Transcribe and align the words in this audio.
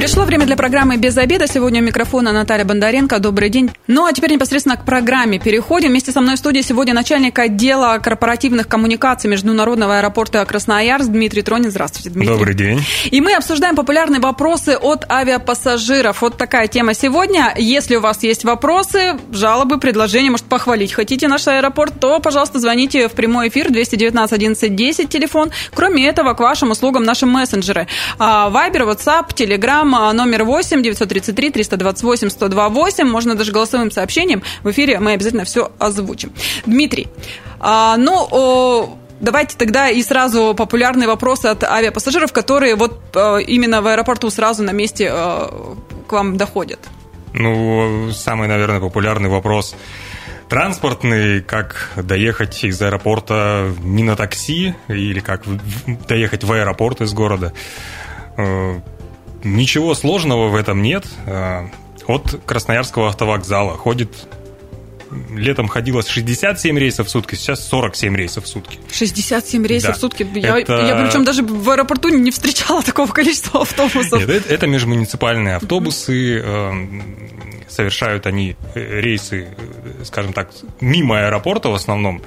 Пришло 0.00 0.24
время 0.24 0.46
для 0.46 0.56
программы 0.56 0.96
«Без 0.96 1.18
обеда». 1.18 1.46
Сегодня 1.46 1.82
у 1.82 1.84
микрофона 1.84 2.32
Наталья 2.32 2.64
Бондаренко. 2.64 3.18
Добрый 3.18 3.50
день. 3.50 3.70
Ну, 3.86 4.06
а 4.06 4.14
теперь 4.14 4.32
непосредственно 4.32 4.78
к 4.78 4.86
программе 4.86 5.38
переходим. 5.38 5.90
Вместе 5.90 6.10
со 6.10 6.22
мной 6.22 6.36
в 6.36 6.38
студии 6.38 6.62
сегодня 6.62 6.94
начальник 6.94 7.38
отдела 7.38 7.98
корпоративных 8.02 8.66
коммуникаций 8.66 9.28
Международного 9.28 9.98
аэропорта 9.98 10.42
Красноярск 10.46 11.10
Дмитрий 11.10 11.42
Тронин. 11.42 11.70
Здравствуйте, 11.70 12.08
Дмитрий. 12.08 12.34
Добрый 12.34 12.54
день. 12.54 12.82
И 13.10 13.20
мы 13.20 13.34
обсуждаем 13.34 13.76
популярные 13.76 14.22
вопросы 14.22 14.78
от 14.80 15.04
авиапассажиров. 15.12 16.22
Вот 16.22 16.38
такая 16.38 16.66
тема 16.66 16.94
сегодня. 16.94 17.52
Если 17.58 17.96
у 17.96 18.00
вас 18.00 18.22
есть 18.22 18.44
вопросы, 18.44 19.18
жалобы, 19.32 19.78
предложения, 19.78 20.30
может, 20.30 20.46
похвалить 20.46 20.94
хотите 20.94 21.28
наш 21.28 21.46
аэропорт, 21.46 22.00
то, 22.00 22.20
пожалуйста, 22.20 22.58
звоните 22.58 23.06
в 23.06 23.12
прямой 23.12 23.48
эфир 23.48 23.70
219 23.70 24.32
11 24.32 24.74
10 24.74 25.10
телефон. 25.10 25.50
Кроме 25.74 26.06
этого, 26.06 26.32
к 26.32 26.40
вашим 26.40 26.70
услугам 26.70 27.02
наши 27.02 27.26
мессенджеры. 27.26 27.86
Вайбер, 28.18 28.84
WhatsApp, 28.84 29.34
Telegram, 29.34 29.89
Телеграм 29.90 30.16
номер 30.16 30.44
8 30.44 30.82
933 30.82 31.50
328 31.50 32.30
128. 32.30 33.08
Можно 33.08 33.34
даже 33.34 33.52
голосовым 33.52 33.90
сообщением. 33.90 34.42
В 34.62 34.70
эфире 34.70 35.00
мы 35.00 35.12
обязательно 35.12 35.44
все 35.44 35.72
озвучим. 35.78 36.32
Дмитрий, 36.66 37.08
а, 37.58 37.96
ну, 37.96 38.96
Давайте 39.20 39.54
тогда 39.58 39.90
и 39.90 40.02
сразу 40.02 40.54
популярные 40.56 41.06
вопросы 41.06 41.44
от 41.48 41.62
авиапассажиров, 41.62 42.32
которые 42.32 42.74
вот 42.74 43.14
именно 43.46 43.82
в 43.82 43.86
аэропорту 43.86 44.30
сразу 44.30 44.62
на 44.62 44.70
месте 44.70 45.10
к 45.10 46.10
вам 46.12 46.38
доходят. 46.38 46.78
Ну, 47.34 48.10
самый, 48.12 48.48
наверное, 48.48 48.80
популярный 48.80 49.28
вопрос 49.28 49.76
транспортный, 50.48 51.42
как 51.42 51.90
доехать 51.96 52.64
из 52.64 52.80
аэропорта 52.80 53.70
не 53.82 54.04
на 54.04 54.16
такси 54.16 54.74
или 54.88 55.20
как 55.20 55.42
доехать 56.08 56.42
в 56.42 56.52
аэропорт 56.52 57.02
из 57.02 57.12
города. 57.12 57.52
Э, 59.42 59.48
Ничего 59.48 59.94
сложного 59.94 60.48
в 60.48 60.54
этом 60.54 60.82
нет. 60.82 61.06
А, 61.26 61.68
от 62.06 62.40
Красноярского 62.44 63.08
автовокзала 63.08 63.76
ходит 63.76 64.28
летом 65.34 65.68
ходило 65.68 66.02
67 66.02 66.78
рейсов 66.78 67.08
в 67.08 67.10
сутки, 67.10 67.34
сейчас 67.34 67.66
47 67.68 68.16
рейсов 68.16 68.44
в 68.44 68.48
сутки. 68.48 68.78
67 68.92 69.66
рейсов 69.66 69.90
да. 69.90 69.96
в 69.96 70.00
сутки? 70.00 70.28
Я, 70.34 70.58
это... 70.58 70.86
я 70.86 71.04
причем 71.04 71.24
даже 71.24 71.42
в 71.42 71.68
аэропорту 71.70 72.08
не 72.08 72.30
встречала 72.30 72.82
такого 72.84 73.10
количества 73.10 73.62
автобусов. 73.62 74.20
Нет, 74.20 74.30
это, 74.30 74.54
это 74.54 74.66
межмуниципальные 74.66 75.56
автобусы. 75.56 76.38
Mm-hmm. 76.38 77.02
Совершают 77.68 78.26
они 78.26 78.56
э, 78.74 79.00
рейсы, 79.00 79.48
э, 79.56 80.04
скажем 80.04 80.32
так, 80.32 80.50
мимо 80.80 81.26
аэропорта 81.26 81.68
в 81.68 81.74
основном. 81.74 82.22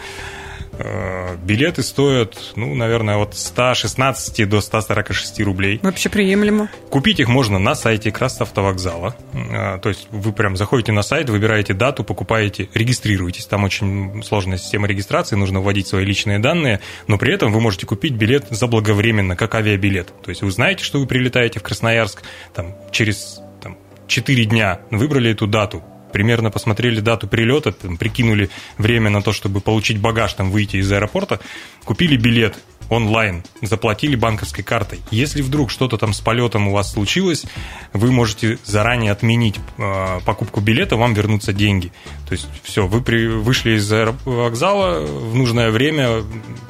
Э, 0.80 1.36
билеты 1.44 1.84
стоят, 1.84 2.54
ну, 2.56 2.74
наверное, 2.74 3.18
от 3.18 3.36
116 3.36 4.50
до 4.50 4.62
146 4.62 5.42
рублей. 5.42 5.80
Вообще 5.84 6.10
приемлемо. 6.10 6.70
Купить 6.90 7.20
их 7.20 7.28
можно 7.28 7.60
на 7.60 7.76
сайте 7.76 8.12
Красавтовокзала. 8.12 9.16
Э, 9.34 9.80
то 9.82 9.90
есть 9.90 10.08
вы 10.12 10.34
прям 10.34 10.58
заходите 10.58 10.92
на 10.92 11.04
сайт, 11.04 11.30
выбираете 11.30 11.74
дату, 11.74 12.04
покупаете, 12.04 12.70
регистрируетесь. 12.74 13.46
Там 13.46 13.64
очень 13.64 14.24
сложная 14.24 14.58
система 14.58 14.88
регистрации, 14.88 15.36
нужно 15.36 15.62
вводить 15.62 15.88
свои 15.88 16.06
личные 16.06 16.40
данные, 16.40 16.80
но 17.08 17.18
при 17.18 17.34
этом 17.34 17.52
вы 17.52 17.62
можете 17.62 17.86
купить 17.86 18.14
билет 18.14 18.48
заблаговременно, 18.50 19.36
как 19.36 19.56
авиабилет. 19.56 20.14
То 20.24 20.30
есть 20.30 20.42
вы 20.42 20.52
знаете, 20.52 20.84
что 20.84 21.00
вы 21.00 21.06
прилетаете 21.06 21.60
в 21.60 21.64
Красноярск 21.64 22.24
там, 22.54 22.76
через 22.92 23.42
там, 23.62 23.78
4 24.08 24.46
дня, 24.46 24.80
выбрали 24.90 25.32
эту 25.32 25.48
дату, 25.48 25.84
примерно 26.14 26.52
посмотрели 26.52 27.02
дату 27.02 27.28
прилета, 27.28 27.74
там, 27.74 27.98
прикинули 27.98 28.50
время 28.78 29.10
на 29.10 29.22
то, 29.22 29.34
чтобы 29.34 29.60
получить 29.60 30.00
багаж, 30.00 30.34
там, 30.34 30.52
выйти 30.52 30.78
из 30.78 30.92
аэропорта, 30.92 31.42
купили 31.84 32.16
билет 32.16 32.56
онлайн, 32.90 33.44
заплатили 33.62 34.16
банковской 34.16 34.64
картой. 34.64 35.00
Если 35.12 35.42
вдруг 35.42 35.72
что-то 35.72 35.98
там 35.98 36.14
с 36.14 36.22
полетом 36.22 36.68
у 36.68 36.74
вас 36.74 36.92
случилось, 36.92 37.46
вы 37.94 38.12
можете 38.12 38.60
заранее 38.64 39.12
отменить 39.12 39.56
э, 39.78 40.20
покупку 40.26 40.62
билета, 40.62 40.96
вам 40.96 41.14
вернутся 41.14 41.54
деньги. 41.54 41.92
То 42.28 42.34
есть 42.34 42.48
все, 42.64 42.88
вы 42.88 43.02
при, 43.02 43.28
вышли 43.28 43.78
из 43.78 43.92
вокзала 44.26 45.06
в 45.06 45.36
нужное 45.36 45.72
время, 45.72 46.24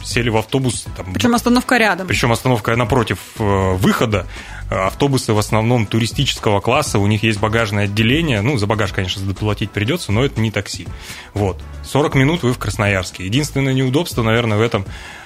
сели 0.04 0.30
в 0.30 0.38
автобус. 0.38 0.86
Там, 0.96 1.14
причем 1.14 1.36
остановка 1.36 1.78
рядом. 1.78 2.08
Причем 2.08 2.32
остановка 2.32 2.76
напротив 2.76 3.20
э, 3.40 3.74
выхода. 3.76 4.28
Автобусы 4.70 5.34
в 5.34 5.40
основном 5.40 5.86
туристического 5.86 6.60
класса, 6.60 7.00
у 7.00 7.08
них 7.08 7.24
есть 7.24 7.40
багажное 7.40 7.86
отделение. 7.86 8.42
Ну, 8.42 8.58
за 8.58 8.68
багаж, 8.68 8.92
конечно, 8.92 9.24
заплатить 9.24 9.72
придется, 9.72 10.12
но 10.12 10.24
это 10.24 10.40
не 10.42 10.52
такси. 10.52 10.88
Вот. 11.34 11.62
40 11.84 12.16
минут 12.16 12.44
вы 12.44 12.54
в 12.54 12.60
Красноярске. 12.60 13.26
Единственное 13.26 13.74
неудобство, 13.74 14.24
наверное, 14.24 14.58
в 14.58 14.62
этом 14.62 14.86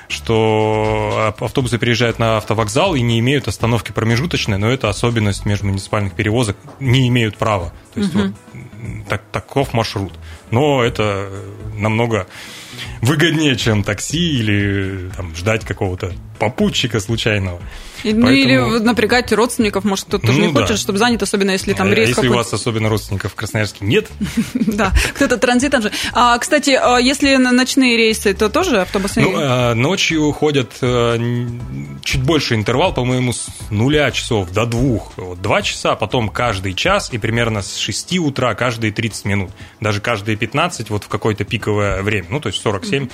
что 0.10 1.34
автобусы 1.40 1.78
приезжают 1.78 2.18
на 2.18 2.38
автовокзал 2.38 2.96
и 2.96 3.02
не 3.02 3.20
имеют 3.20 3.48
остановки 3.48 3.92
промежуточной, 3.92 4.58
но 4.58 4.70
это 4.70 4.90
особенность 4.90 5.46
межмуниципальных 5.46 6.14
перевозок, 6.14 6.56
не 6.80 7.08
имеют 7.10 7.38
права. 7.38 7.74
То 7.94 8.00
есть 8.00 8.16
угу. 8.16 8.24
вот, 8.24 9.08
так, 9.10 9.24
таков 9.32 9.74
маршрут. 9.74 10.14
Но 10.50 10.82
это 10.82 11.30
намного 11.76 12.28
выгоднее, 13.02 13.56
чем 13.56 13.84
такси 13.84 14.40
или 14.40 15.10
там, 15.16 15.36
ждать 15.36 15.66
какого-то 15.66 16.14
попутчика 16.40 17.00
случайного. 17.00 17.60
Ну 18.04 18.28
Поэтому... 18.28 18.32
или 18.32 18.80
напрягать 18.80 19.32
родственников, 19.34 19.84
может, 19.84 20.06
кто-то 20.06 20.28
тоже 20.28 20.40
ну, 20.40 20.48
не 20.48 20.54
да. 20.54 20.62
хочет, 20.62 20.78
чтобы 20.78 21.00
занят, 21.00 21.24
особенно 21.24 21.52
если 21.52 21.74
там 21.74 21.90
а 21.90 21.96
рейс 21.96 22.10
Если 22.10 22.28
у 22.28 22.34
вас 22.34 22.54
особенно 22.54 22.90
родственников 22.90 23.32
в 23.32 23.36
Красноярске 23.36 23.86
нет. 23.86 24.08
Да, 24.54 24.92
кто-то 25.16 25.38
транзитом 25.38 25.82
же. 25.82 25.92
А, 26.14 26.38
кстати, 26.38 26.72
а 26.72 26.98
если 26.98 27.36
ночные 27.38 27.98
рейсы, 27.98 28.34
то 28.34 28.50
тоже 28.50 28.82
автобусные? 28.82 29.26
Ну, 29.26 29.34
а, 29.36 29.74
ночью 29.74 30.32
ходят 30.32 30.72
э, 30.82 31.18
чуть 32.08 32.24
больше 32.24 32.56
интервал, 32.56 32.94
по-моему, 32.94 33.34
с 33.34 33.48
нуля 33.70 34.10
часов 34.12 34.52
до 34.52 34.66
двух. 34.66 35.14
Два 35.42 35.62
часа, 35.62 35.96
потом 35.96 36.30
каждый 36.30 36.74
час 36.74 37.10
и 37.12 37.18
примерно 37.18 37.62
с 37.62 37.76
6 37.76 38.20
утра 38.20 38.56
каждые 38.56 38.94
30 38.94 39.26
минут. 39.26 39.52
Даже 39.82 40.00
каждые 40.00 40.38
15 40.38 40.90
вот 40.90 41.04
в 41.04 41.08
какое-то 41.10 41.44
пиковое 41.44 42.02
время. 42.02 42.28
Ну, 42.30 42.40
то 42.40 42.48
есть 42.48 42.62
47 42.62 43.10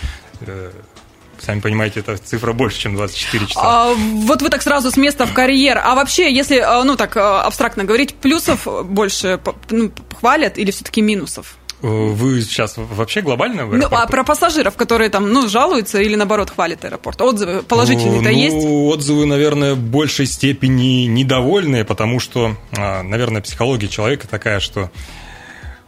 Сами 1.39 1.59
понимаете, 1.59 1.99
это 1.99 2.15
цифра 2.15 2.53
больше, 2.53 2.79
чем 2.79 2.95
24 2.95 3.47
часа. 3.47 3.59
А, 3.61 3.93
вот 3.93 4.41
вы 4.41 4.49
так 4.49 4.61
сразу 4.61 4.91
с 4.91 4.95
места 4.95 5.25
в 5.25 5.33
карьер. 5.33 5.77
А 5.83 5.93
вообще, 5.93 6.33
если, 6.33 6.59
а, 6.59 6.81
ну 6.85 6.95
так 6.95 7.17
а, 7.17 7.43
абстрактно 7.43 7.83
говорить, 7.83 8.13
плюсов 8.13 8.65
больше 8.85 9.41
ну, 9.69 9.91
хвалят 10.17 10.57
или 10.57 10.71
все-таки 10.71 11.01
минусов? 11.01 11.57
Э, 11.83 11.87
вы 11.87 12.41
сейчас 12.41 12.75
вообще 12.77 13.21
глобально 13.21 13.65
в 13.65 13.75
Ну, 13.75 13.87
а 13.91 14.07
про 14.07 14.23
пассажиров, 14.23 14.75
которые 14.77 15.09
там, 15.09 15.31
ну, 15.31 15.49
жалуются 15.49 16.01
или, 16.01 16.15
наоборот, 16.15 16.49
хвалят 16.49 16.85
аэропорт? 16.85 17.21
Отзывы 17.21 17.61
положительные-то 17.61 18.29
ну, 18.29 18.35
есть? 18.35 18.65
отзывы, 18.65 19.25
наверное, 19.25 19.75
в 19.75 19.79
большей 19.79 20.25
степени 20.25 21.05
недовольные, 21.07 21.83
потому 21.83 22.21
что, 22.21 22.55
а, 22.77 23.03
наверное, 23.03 23.41
психология 23.41 23.89
человека 23.89 24.29
такая, 24.29 24.61
что 24.61 24.91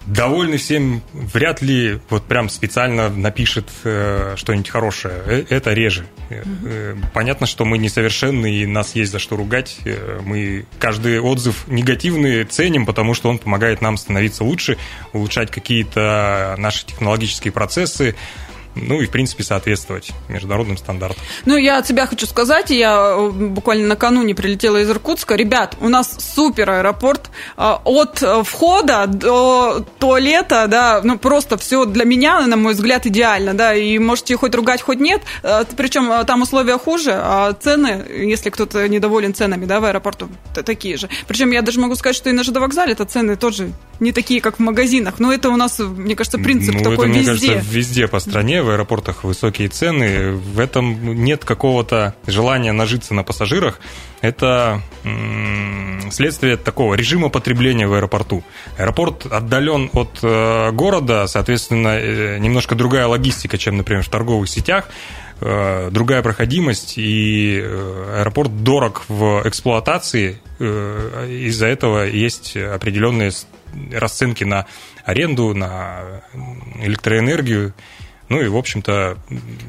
довольный 0.05 0.57
всем 0.57 1.01
вряд 1.13 1.61
ли 1.61 1.99
вот 2.09 2.25
прям 2.25 2.49
специально 2.49 3.09
напишет 3.09 3.69
э, 3.83 4.35
что-нибудь 4.38 4.69
хорошее. 4.69 5.16
Э, 5.25 5.45
это 5.49 5.73
реже. 5.73 6.05
Э, 6.29 6.95
понятно, 7.13 7.47
что 7.47 7.66
мы 7.66 7.77
несовершенны 7.77 8.53
и 8.53 8.66
нас 8.66 8.95
есть 8.95 9.11
за 9.11 9.19
что 9.19 9.35
ругать. 9.35 9.77
Мы 10.23 10.66
каждый 10.79 11.19
отзыв 11.19 11.67
негативный 11.67 12.43
ценим, 12.45 12.85
потому 12.85 13.13
что 13.13 13.29
он 13.29 13.38
помогает 13.38 13.81
нам 13.81 13.97
становиться 13.97 14.43
лучше, 14.43 14.77
улучшать 15.13 15.51
какие-то 15.51 16.55
наши 16.57 16.85
технологические 16.85 17.51
процессы, 17.51 18.16
ну 18.75 19.01
и, 19.01 19.05
в 19.05 19.09
принципе, 19.09 19.43
соответствовать 19.43 20.11
международным 20.27 20.77
стандартам. 20.77 21.23
Ну, 21.45 21.57
я 21.57 21.77
от 21.77 21.87
себя 21.87 22.05
хочу 22.07 22.25
сказать, 22.25 22.69
я 22.69 23.15
э, 23.17 23.29
буквально 23.29 23.87
накануне 23.87 24.35
прилетела 24.35 24.77
из 24.77 24.89
Иркутска. 24.89 25.35
Ребят, 25.35 25.77
у 25.79 25.89
нас 25.89 26.17
супер 26.19 26.69
аэропорт. 26.69 27.29
Э, 27.57 27.75
от 27.83 28.23
входа 28.43 29.07
до 29.07 29.85
туалета, 29.99 30.67
да, 30.67 31.01
ну, 31.03 31.17
просто 31.17 31.57
все 31.57 31.85
для 31.85 32.05
меня, 32.05 32.45
на 32.47 32.57
мой 32.57 32.73
взгляд, 32.73 33.05
идеально, 33.05 33.53
да, 33.53 33.73
и 33.73 33.97
можете 33.97 34.35
хоть 34.35 34.53
ругать, 34.55 34.81
хоть 34.81 34.99
нет. 34.99 35.21
Э, 35.43 35.63
Причем 35.75 36.25
там 36.25 36.41
условия 36.41 36.78
хуже, 36.78 37.11
а 37.13 37.53
цены, 37.53 38.05
если 38.09 38.49
кто-то 38.49 38.87
недоволен 38.87 39.33
ценами, 39.33 39.66
да, 39.66 39.79
в 39.79 39.85
аэропорту, 39.85 40.29
такие 40.53 40.97
же. 40.97 41.09
Причем 41.28 41.51
я 41.51 41.61
даже 41.61 41.79
могу 41.79 41.95
сказать, 41.95 42.16
что 42.16 42.29
и 42.29 42.33
на 42.33 42.43
ЖД 42.43 42.57
вокзале 42.57 42.91
это 42.91 43.05
цены 43.05 43.35
тоже 43.35 43.71
не 43.99 44.11
такие, 44.11 44.41
как 44.41 44.57
в 44.57 44.59
магазинах. 44.59 45.19
Но 45.19 45.31
это 45.31 45.49
у 45.49 45.55
нас, 45.55 45.79
мне 45.79 46.16
кажется, 46.16 46.37
принцип 46.37 46.75
ну, 46.75 46.79
такой 46.83 47.09
это, 47.09 47.19
везде. 47.19 47.31
мне 47.31 47.55
кажется, 47.55 47.75
везде 47.75 48.07
по 48.07 48.19
стране 48.19 48.61
в 48.66 48.70
аэропортах 48.70 49.23
высокие 49.23 49.70
цены, 49.70 50.32
в 50.32 50.59
этом 50.59 51.16
нет 51.23 51.46
какого-то 51.46 52.16
желания 52.28 52.73
нажиться 52.73 53.14
на 53.14 53.23
пассажирах. 53.23 53.79
Это 54.22 54.82
следствие 56.12 56.58
такого 56.58 56.96
режима 56.96 57.29
потребления 57.29 57.88
в 57.88 57.94
аэропорту. 57.94 58.44
Аэропорт 58.78 59.26
отдален 59.26 59.90
от 59.94 60.20
э, 60.23 60.72
города, 60.72 61.28
соответственно, 61.28 61.97
э, 62.00 62.38
немножко 62.40 62.76
другая 62.76 63.08
логистика, 63.08 63.58
чем, 63.58 63.78
например, 63.78 64.03
в 64.03 64.09
торговых 64.09 64.50
сетях. 64.50 64.90
э, 65.41 65.90
другая 65.91 66.22
проходимость, 66.22 66.97
и 66.97 67.59
аэропорт 67.62 68.64
дорог 68.64 69.03
в 69.08 69.41
эксплуатации. 69.46 70.40
Из-за 70.59 71.67
этого 71.67 72.06
есть 72.06 72.56
определенные 72.56 73.32
расценки 73.91 74.46
на 74.46 74.66
аренду, 75.03 75.53
на 75.53 76.22
электроэнергию. 76.82 77.73
Ну 78.27 78.41
и, 78.41 78.47
в 78.47 78.57
общем-то, 78.57 79.17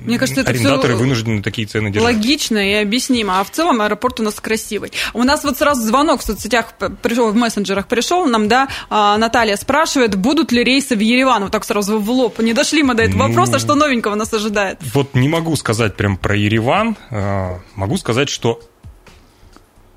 Мне 0.04 0.18
кажется, 0.18 0.40
это 0.40 0.50
арендаторы 0.50 0.96
вынуждены 0.96 1.42
такие 1.42 1.66
цены 1.66 1.90
держать. 1.90 2.14
Логично 2.14 2.58
и 2.58 2.74
объяснимо. 2.74 3.40
А 3.40 3.44
в 3.44 3.50
целом 3.50 3.82
аэропорт 3.82 4.20
у 4.20 4.22
нас 4.22 4.40
красивый. 4.40 4.92
У 5.12 5.22
нас 5.24 5.44
вот 5.44 5.58
сразу 5.58 5.82
звонок 5.82 6.20
в 6.20 6.24
соцсетях 6.24 6.72
пришел, 7.02 7.30
в 7.30 7.36
мессенджерах 7.36 7.86
пришел 7.86 8.26
нам, 8.26 8.48
да, 8.48 8.68
а, 8.88 9.18
Наталья 9.18 9.56
спрашивает, 9.56 10.16
будут 10.16 10.52
ли 10.52 10.64
рейсы 10.64 10.96
в 10.96 11.00
Ереван? 11.00 11.42
Вот 11.42 11.52
так 11.52 11.64
сразу 11.64 11.98
в 11.98 12.10
лоб. 12.10 12.38
Не 12.38 12.54
дошли 12.54 12.82
мы 12.82 12.94
до 12.94 13.02
этого 13.02 13.24
ну, 13.24 13.28
вопроса, 13.28 13.58
что 13.58 13.74
новенького 13.74 14.14
нас 14.14 14.32
ожидает? 14.32 14.78
Вот 14.94 15.14
не 15.14 15.28
могу 15.28 15.54
сказать 15.56 15.94
прям 15.96 16.16
про 16.16 16.34
Ереван. 16.34 16.96
А, 17.10 17.60
могу 17.74 17.98
сказать, 17.98 18.30
что 18.30 18.60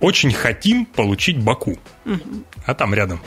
очень 0.02 0.34
хотим 0.34 0.86
получить 0.86 1.38
Баку. 1.40 1.78
Угу. 2.06 2.44
А 2.66 2.74
там 2.74 2.94
рядом. 2.94 3.22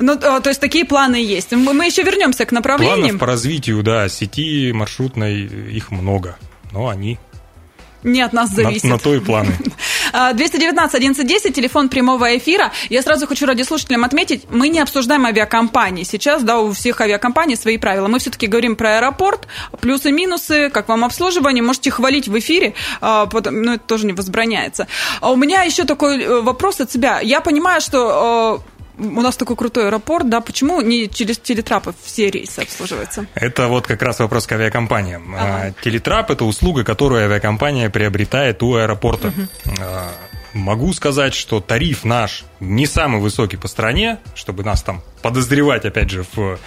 Ну, 0.00 0.16
то 0.18 0.48
есть 0.48 0.60
такие 0.60 0.84
планы 0.84 1.16
есть. 1.16 1.52
Мы 1.52 1.86
еще 1.86 2.02
вернемся 2.02 2.44
к 2.44 2.52
направлениям. 2.52 3.00
Планов 3.00 3.20
по 3.20 3.26
развитию, 3.26 3.82
да, 3.82 4.08
сети 4.08 4.72
маршрутной, 4.72 5.42
их 5.42 5.90
много, 5.90 6.36
но 6.72 6.88
они 6.88 7.18
не 8.06 8.22
от 8.22 8.32
нас 8.32 8.50
зависит. 8.50 8.84
На, 8.84 8.90
на 8.90 8.98
то 8.98 9.14
и 9.14 9.20
планы. 9.20 9.58
219 10.34 10.94
1110, 10.94 11.54
телефон 11.54 11.88
прямого 11.88 12.36
эфира. 12.36 12.72
Я 12.88 13.02
сразу 13.02 13.26
хочу 13.26 13.46
радиослушателям 13.46 14.04
отметить, 14.04 14.46
мы 14.50 14.68
не 14.68 14.80
обсуждаем 14.80 15.26
авиакомпании. 15.26 16.04
Сейчас, 16.04 16.42
да, 16.42 16.58
у 16.58 16.72
всех 16.72 17.00
авиакомпаний 17.00 17.56
свои 17.56 17.76
правила. 17.76 18.08
Мы 18.08 18.18
все-таки 18.18 18.46
говорим 18.46 18.76
про 18.76 18.96
аэропорт, 18.96 19.46
плюсы-минусы, 19.80 20.70
как 20.70 20.88
вам 20.88 21.04
обслуживание. 21.04 21.62
Можете 21.62 21.90
хвалить 21.90 22.28
в 22.28 22.38
эфире, 22.38 22.74
а, 23.00 23.28
но 23.50 23.74
это 23.74 23.84
тоже 23.84 24.06
не 24.06 24.12
возбраняется. 24.12 24.86
А 25.20 25.32
у 25.32 25.36
меня 25.36 25.62
еще 25.62 25.84
такой 25.84 26.22
э, 26.22 26.40
вопрос 26.40 26.80
от 26.80 26.90
себя. 26.90 27.20
Я 27.20 27.40
понимаю, 27.40 27.80
что 27.80 28.62
у 28.98 29.20
нас 29.20 29.36
такой 29.36 29.56
крутой 29.56 29.86
аэропорт, 29.88 30.28
да, 30.28 30.40
почему 30.40 30.80
не 30.80 31.08
через 31.08 31.38
телетрапы 31.38 31.94
все 32.02 32.30
рейсы 32.30 32.60
обслуживаются? 32.60 33.26
Это 33.34 33.68
вот 33.68 33.86
как 33.86 34.02
раз 34.02 34.18
вопрос 34.20 34.46
к 34.46 34.52
авиакомпаниям. 34.52 35.34
Ага. 35.34 35.74
Телетрап– 35.82 36.30
это 36.32 36.44
услуга, 36.44 36.84
которую 36.84 37.24
авиакомпания 37.24 37.90
приобретает 37.90 38.62
у 38.62 38.74
аэропорта. 38.74 39.28
Угу. 39.28 39.78
Могу 40.54 40.92
сказать, 40.94 41.34
что 41.34 41.60
тариф 41.60 42.04
наш 42.04 42.44
не 42.60 42.86
самый 42.86 43.20
высокий 43.20 43.58
по 43.58 43.68
стране, 43.68 44.18
чтобы 44.34 44.64
нас 44.64 44.82
там 44.82 45.02
подозревать, 45.20 45.84
опять 45.84 46.08
же, 46.08 46.24
в 46.34 46.58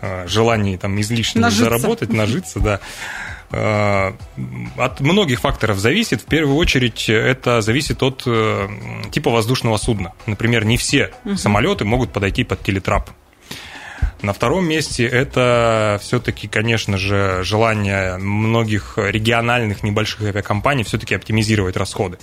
а, 0.00 0.26
желании 0.26 0.76
там 0.76 1.00
излишне 1.00 1.42
нажиться. 1.42 1.64
заработать, 1.64 2.12
нажиться, 2.12 2.58
да. 2.58 2.80
Э, 3.52 4.12
от 4.78 5.00
многих 5.00 5.40
факторов 5.40 5.78
зависит. 5.78 6.22
В 6.22 6.24
первую 6.24 6.56
очередь 6.56 7.08
это 7.08 7.60
зависит 7.60 8.02
от 8.02 8.22
э, 8.26 8.68
типа 9.10 9.30
воздушного 9.30 9.76
судна. 9.76 10.14
Например, 10.26 10.64
не 10.64 10.78
все 10.78 11.12
угу. 11.24 11.36
самолеты 11.36 11.84
могут 11.84 12.12
подойти 12.12 12.44
под 12.44 12.62
телетрап. 12.62 13.10
На 14.22 14.32
втором 14.32 14.66
месте 14.66 15.04
это 15.04 15.98
все-таки, 16.00 16.48
конечно 16.48 16.96
же, 16.96 17.40
желание 17.42 18.16
многих 18.18 18.94
региональных 18.96 19.82
небольших 19.82 20.22
авиакомпаний 20.22 20.84
все-таки 20.84 21.14
оптимизировать 21.14 21.76
расходы. 21.76 22.18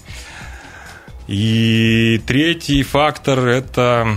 И 1.27 2.19
третий 2.25 2.81
фактор– 2.81 3.39
это 3.47 4.07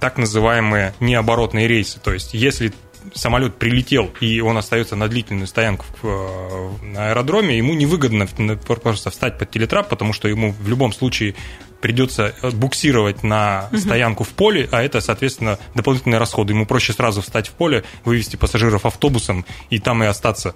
так 0.00 0.18
называемые 0.18 0.92
необоротные 0.98 1.68
рейсы. 1.68 2.00
То 2.00 2.12
есть, 2.12 2.34
если 2.34 2.72
самолет 3.16 3.56
прилетел, 3.56 4.10
и 4.20 4.40
он 4.40 4.56
остается 4.56 4.96
на 4.96 5.08
длительную 5.08 5.46
стоянку 5.46 5.84
э, 6.02 6.68
на 6.82 7.10
аэродроме, 7.10 7.56
ему 7.56 7.74
невыгодно 7.74 8.26
просто 8.66 9.10
встать 9.10 9.38
под 9.38 9.50
телетрап, 9.50 9.88
потому 9.88 10.12
что 10.12 10.28
ему 10.28 10.52
в 10.52 10.68
любом 10.68 10.92
случае 10.92 11.34
придется 11.80 12.34
э, 12.42 12.50
буксировать 12.50 13.22
на 13.22 13.68
угу. 13.70 13.78
стоянку 13.78 14.24
в 14.24 14.30
поле, 14.30 14.68
а 14.72 14.82
это, 14.82 15.00
соответственно, 15.00 15.58
дополнительные 15.74 16.18
расходы. 16.18 16.52
Ему 16.52 16.66
проще 16.66 16.92
сразу 16.92 17.22
встать 17.22 17.48
в 17.48 17.52
поле, 17.52 17.84
вывести 18.04 18.36
пассажиров 18.36 18.86
автобусом 18.86 19.44
и 19.70 19.78
там 19.78 20.02
и 20.02 20.06
остаться, 20.06 20.54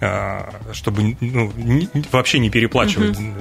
э, 0.00 0.40
чтобы 0.72 1.16
ну, 1.20 1.52
вообще 2.12 2.38
не 2.38 2.50
переплачивать. 2.50 3.18
Угу. 3.18 3.34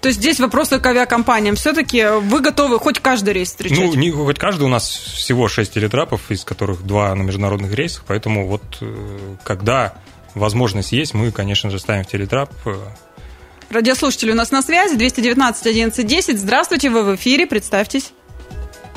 То 0.00 0.08
есть 0.08 0.20
здесь 0.20 0.40
вопросы 0.40 0.80
к 0.80 0.86
авиакомпаниям. 0.86 1.56
Все-таки 1.56 2.04
вы 2.20 2.40
готовы 2.40 2.78
хоть 2.78 3.00
каждый 3.00 3.34
рейс 3.34 3.48
встречать? 3.48 3.78
Ну, 3.78 3.94
не 3.94 4.10
хоть 4.10 4.38
каждый. 4.38 4.64
У 4.64 4.68
нас 4.68 4.88
всего 4.88 5.48
6 5.48 5.74
телетрапов, 5.74 6.30
из 6.30 6.44
которых 6.44 6.82
два 6.82 7.14
на 7.14 7.22
международных 7.22 7.72
рейсах. 7.74 8.04
Поэтому 8.06 8.46
вот 8.46 8.62
э, 8.80 9.36
когда 9.44 9.94
возможность 10.34 10.92
есть, 10.92 11.14
мы, 11.14 11.30
конечно 11.30 11.70
же, 11.70 11.78
ставим 11.78 12.04
в 12.04 12.08
телетрап. 12.08 12.50
Радиослушатели 13.70 14.32
у 14.32 14.34
нас 14.34 14.50
на 14.50 14.62
связи. 14.62 14.96
219 14.96 15.66
11 15.66 16.06
10. 16.06 16.38
Здравствуйте, 16.38 16.90
вы 16.90 17.04
в 17.04 17.14
эфире. 17.16 17.46
Представьтесь. 17.46 18.12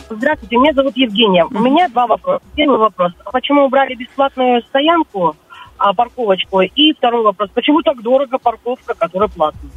Здравствуйте, 0.10 0.58
меня 0.58 0.74
зовут 0.74 0.96
Евгения. 0.98 1.46
У 1.46 1.60
меня 1.60 1.88
два 1.90 2.06
вопроса. 2.06 2.44
Первый 2.56 2.78
вопрос. 2.78 3.12
Почему 3.32 3.66
убрали 3.66 3.96
бесплатную 3.96 4.62
стоянку 4.64 5.36
а, 5.86 5.94
парковочку. 5.94 6.62
И 6.62 6.94
второй 6.94 7.24
вопрос. 7.24 7.50
Почему 7.54 7.84
так 7.84 8.02
дорого 8.02 8.40
парковка, 8.40 8.96
которая 8.96 9.30
платная? 9.30 9.72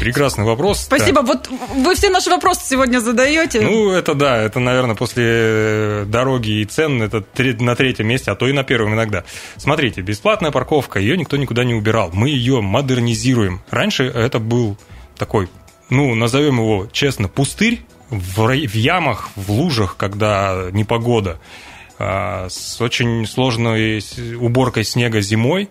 Прекрасный 0.00 0.44
вопрос. 0.44 0.80
Спасибо. 0.80 1.22
Да. 1.22 1.28
Вот 1.28 1.48
вы 1.48 1.94
все 1.94 2.10
наши 2.10 2.28
вопросы 2.28 2.62
сегодня 2.68 2.98
задаете. 2.98 3.60
Ну, 3.60 3.92
это 3.92 4.14
да, 4.14 4.36
это, 4.36 4.58
наверное, 4.58 4.96
после 4.96 5.24
э, 5.26 6.04
дороги 6.08 6.60
и 6.60 6.64
цен 6.64 7.00
это 7.02 7.24
на 7.60 7.76
третьем 7.76 8.08
месте, 8.08 8.32
а 8.32 8.34
то 8.34 8.48
и 8.48 8.52
на 8.52 8.64
первом 8.64 8.94
иногда. 8.94 9.22
Смотрите, 9.56 10.00
бесплатная 10.00 10.50
парковка, 10.50 10.98
ее 10.98 11.16
никто 11.16 11.36
никуда 11.36 11.62
не 11.62 11.74
убирал. 11.74 12.10
Мы 12.12 12.30
ее 12.30 12.60
модернизируем. 12.60 13.60
Раньше 13.70 14.04
это 14.06 14.40
был 14.40 14.76
такой, 15.16 15.48
ну, 15.88 16.16
назовем 16.16 16.56
его 16.56 16.88
честно, 16.90 17.28
пустырь 17.28 17.82
в, 18.10 18.48
в 18.48 18.74
ямах, 18.74 19.30
в 19.36 19.52
лужах, 19.52 19.96
когда 19.96 20.68
непогода. 20.72 21.38
А, 21.38 21.73
с 21.98 22.80
очень 22.80 23.26
сложной 23.26 24.02
уборкой 24.36 24.84
снега 24.84 25.20
зимой, 25.20 25.68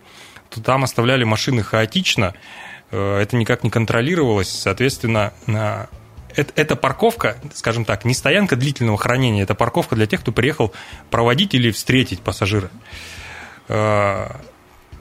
то 0.49 0.61
там 0.61 0.83
оставляли 0.83 1.23
машины 1.23 1.63
хаотично, 1.63 2.33
э, 2.91 3.17
это 3.17 3.35
никак 3.35 3.63
не 3.63 3.69
контролировалось, 3.69 4.49
соответственно, 4.49 5.33
это 6.35 6.75
парковка, 6.75 7.37
скажем 7.53 7.85
так, 7.85 8.05
не 8.05 8.13
стоянка 8.13 8.55
длительного 8.55 8.97
хранения, 8.97 9.43
это 9.43 9.55
парковка 9.55 9.95
для 9.95 10.07
тех, 10.07 10.21
кто 10.21 10.31
приехал 10.31 10.73
проводить 11.09 11.53
или 11.53 11.71
встретить 11.71 12.21
пассажира. 12.21 12.69
А, 13.67 14.39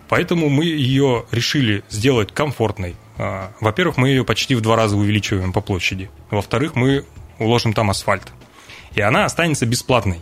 поэтому 0.09 0.49
мы 0.49 0.65
ее 0.65 1.25
решили 1.31 1.85
сделать 1.89 2.33
комфортной. 2.33 2.97
А, 3.17 3.53
во-первых, 3.61 3.97
мы 3.97 4.09
ее 4.09 4.25
почти 4.25 4.55
в 4.55 4.61
два 4.61 4.77
раза 4.77 4.97
увеличиваем 4.97 5.53
по 5.53 5.61
площади. 5.61 6.11
Во-вторых, 6.31 6.75
мы 6.75 7.07
уложим 7.39 7.73
там 7.73 7.91
асфальт. 7.91 8.31
И 8.95 9.01
она 9.01 9.25
останется 9.25 9.65
бесплатной 9.65 10.21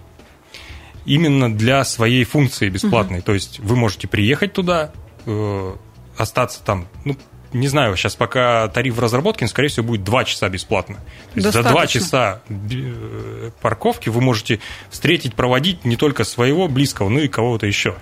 именно 1.04 1.54
для 1.54 1.84
своей 1.84 2.24
функции 2.24 2.68
бесплатной. 2.68 3.18
Угу. 3.18 3.26
То 3.26 3.34
есть 3.34 3.58
вы 3.60 3.76
можете 3.76 4.08
приехать 4.08 4.52
туда, 4.52 4.92
э, 5.26 5.76
остаться 6.16 6.62
там, 6.62 6.88
ну, 7.04 7.16
не 7.52 7.66
знаю, 7.66 7.96
сейчас 7.96 8.14
пока 8.14 8.68
тариф 8.68 8.94
в 8.94 9.00
разработке, 9.00 9.44
но, 9.44 9.48
скорее 9.48 9.68
всего, 9.68 9.86
будет 9.86 10.04
2 10.04 10.24
часа 10.24 10.48
бесплатно. 10.48 10.96
То 11.34 11.40
есть 11.40 11.52
за 11.52 11.62
2 11.62 11.86
часа 11.86 12.42
э, 12.48 13.50
парковки 13.60 14.08
вы 14.08 14.20
можете 14.20 14.60
встретить, 14.88 15.34
проводить 15.34 15.84
не 15.84 15.96
только 15.96 16.24
своего 16.24 16.68
близкого, 16.68 17.08
но 17.08 17.20
и 17.20 17.28
кого-то 17.28 17.66
еще. 17.66 17.96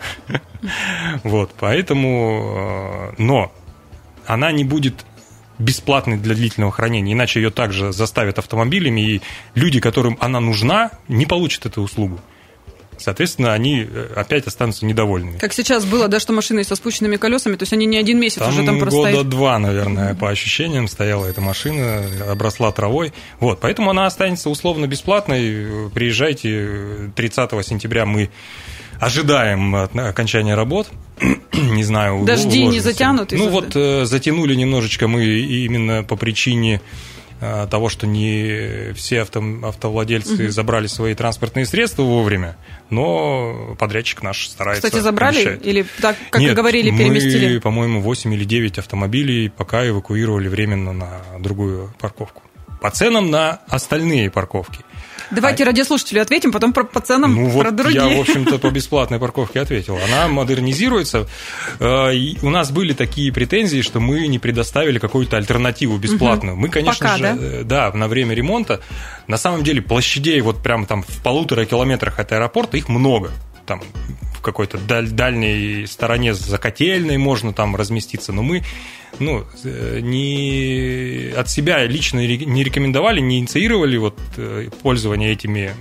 Вот, 1.22 1.52
поэтому... 1.58 3.12
Э, 3.18 3.22
но 3.22 3.52
она 4.26 4.52
не 4.52 4.64
будет 4.64 5.06
бесплатной 5.58 6.18
для 6.18 6.34
длительного 6.34 6.72
хранения, 6.72 7.14
иначе 7.14 7.40
ее 7.40 7.50
также 7.50 7.92
заставят 7.92 8.38
автомобилями, 8.38 9.00
и 9.00 9.22
люди, 9.54 9.80
которым 9.80 10.18
она 10.20 10.40
нужна, 10.40 10.90
не 11.08 11.26
получат 11.26 11.66
эту 11.66 11.82
услугу 11.82 12.20
соответственно, 12.98 13.52
они 13.52 13.86
э, 13.88 14.08
опять 14.14 14.46
останутся 14.46 14.86
недовольными. 14.86 15.38
Как 15.38 15.52
сейчас 15.52 15.84
было, 15.84 16.08
да, 16.08 16.20
что 16.20 16.32
машины 16.32 16.64
со 16.64 16.76
спущенными 16.76 17.16
колесами, 17.16 17.56
то 17.56 17.62
есть 17.62 17.72
они 17.72 17.86
не 17.86 17.96
один 17.96 18.18
месяц 18.18 18.38
там 18.38 18.48
уже 18.48 18.64
там 18.64 18.78
просто 18.78 19.12
года 19.12 19.24
два, 19.24 19.58
наверное, 19.58 20.14
по 20.14 20.30
ощущениям 20.30 20.88
стояла 20.88 21.26
эта 21.26 21.40
машина, 21.40 22.04
обросла 22.30 22.72
травой. 22.72 23.12
Вот, 23.40 23.60
поэтому 23.60 23.90
она 23.90 24.06
останется 24.06 24.50
условно 24.50 24.86
бесплатной. 24.86 25.90
Приезжайте 25.94 27.10
30 27.14 27.66
сентября 27.66 28.06
мы 28.06 28.30
ожидаем 29.00 29.74
окончания 29.74 30.54
работ. 30.54 30.88
не 31.52 31.84
знаю, 31.84 32.24
Дожди 32.24 32.66
не 32.66 32.80
затянут? 32.80 33.32
Ну 33.32 33.48
вот 33.48 33.74
э, 33.74 34.04
затянули 34.04 34.54
немножечко 34.54 35.08
мы 35.08 35.24
именно 35.24 36.02
по 36.02 36.16
причине 36.16 36.80
того, 37.40 37.88
что 37.88 38.06
не 38.06 38.92
все 38.94 39.22
авто, 39.22 39.42
автовладельцы 39.62 40.44
угу. 40.44 40.50
забрали 40.50 40.86
свои 40.86 41.14
транспортные 41.14 41.66
средства 41.66 42.02
вовремя, 42.02 42.56
но 42.90 43.76
подрядчик 43.78 44.22
наш 44.22 44.48
старается. 44.48 44.86
Кстати, 44.86 45.02
забрали 45.02 45.40
обещать. 45.40 45.66
или 45.66 45.86
так, 46.00 46.16
как 46.30 46.40
Нет, 46.40 46.52
и 46.52 46.54
говорили, 46.54 46.90
переместили? 46.90 47.54
Мы, 47.54 47.60
по-моему, 47.60 48.00
8 48.00 48.34
или 48.34 48.44
9 48.44 48.78
автомобилей 48.78 49.48
пока 49.48 49.86
эвакуировали 49.86 50.48
временно 50.48 50.92
на 50.92 51.20
другую 51.38 51.94
парковку. 52.00 52.42
По 52.80 52.90
ценам 52.90 53.30
на 53.30 53.60
остальные 53.68 54.30
парковки. 54.30 54.84
Давайте 55.30 55.64
а... 55.64 55.66
радиослушателю 55.66 56.22
ответим, 56.22 56.52
потом 56.52 56.72
про, 56.72 56.84
по 56.84 57.00
ценам 57.00 57.34
ну, 57.34 57.50
про 57.50 57.70
вот 57.70 57.76
другие. 57.76 58.10
Я, 58.10 58.16
в 58.16 58.20
общем-то, 58.20 58.58
по 58.58 58.70
бесплатной 58.70 59.18
парковке 59.18 59.60
ответил. 59.60 59.98
Она 60.08 60.28
модернизируется. 60.28 61.26
Э, 61.80 62.12
у 62.42 62.50
нас 62.50 62.70
были 62.70 62.92
такие 62.92 63.32
претензии, 63.32 63.82
что 63.82 64.00
мы 64.00 64.26
не 64.26 64.38
предоставили 64.38 64.98
какую-то 64.98 65.36
альтернативу 65.36 65.98
бесплатную. 65.98 66.54
Угу. 66.54 66.62
Мы, 66.62 66.68
конечно 66.68 67.06
Пока, 67.06 67.16
же, 67.16 67.22
да? 67.22 67.36
Э, 67.38 67.62
да, 67.64 67.92
на 67.92 68.08
время 68.08 68.34
ремонта. 68.34 68.80
На 69.26 69.36
самом 69.36 69.62
деле 69.62 69.82
площадей 69.82 70.40
вот 70.40 70.62
прям 70.62 70.86
там 70.86 71.02
в 71.02 71.22
полутора 71.22 71.64
километрах 71.64 72.18
от 72.18 72.32
аэропорта 72.32 72.76
их 72.76 72.88
много 72.88 73.32
там 73.68 73.82
в 74.34 74.40
какой-то 74.40 74.78
даль, 74.78 75.10
дальней 75.10 75.86
стороне 75.86 76.32
за 76.34 76.58
котельной 76.58 77.18
можно 77.18 77.52
там 77.52 77.76
разместиться, 77.76 78.32
но 78.32 78.42
мы 78.42 78.62
ну, 79.18 79.44
э, 79.64 80.00
не 80.00 81.32
от 81.36 81.50
себя 81.50 81.84
лично 81.84 82.18
не 82.18 82.64
рекомендовали, 82.64 83.20
не 83.20 83.38
инициировали 83.38 83.96
вот 83.96 84.18
э, 84.36 84.70
пользование 84.82 85.32
этими 85.32 85.74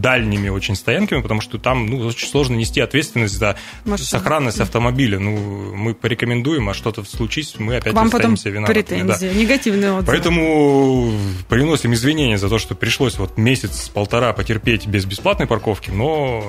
дальними 0.00 0.48
очень 0.48 0.76
стоянками, 0.76 1.22
потому 1.22 1.40
что 1.40 1.58
там 1.58 1.86
ну, 1.86 2.06
очень 2.06 2.28
сложно 2.28 2.54
нести 2.54 2.80
ответственность 2.80 3.38
за 3.38 3.56
Машина. 3.84 4.08
сохранность 4.08 4.60
автомобиля. 4.60 5.18
Ну, 5.18 5.74
мы 5.74 5.94
порекомендуем, 5.94 6.68
а 6.68 6.74
что-то 6.74 7.04
случись, 7.04 7.56
мы 7.58 7.76
опять 7.76 7.92
Вам 7.94 8.06
останемся 8.06 8.44
потом 8.44 8.54
виноватыми. 8.54 8.82
претензии, 8.82 9.28
да. 9.28 9.34
негативные 9.34 9.92
отзывы. 9.92 10.06
Поэтому 10.06 11.12
приносим 11.48 11.94
извинения 11.94 12.38
за 12.38 12.48
то, 12.48 12.58
что 12.58 12.74
пришлось 12.74 13.18
вот 13.18 13.36
месяц-полтора 13.38 14.32
потерпеть 14.32 14.86
без 14.86 15.04
бесплатной 15.04 15.46
парковки, 15.46 15.90
но 15.90 16.44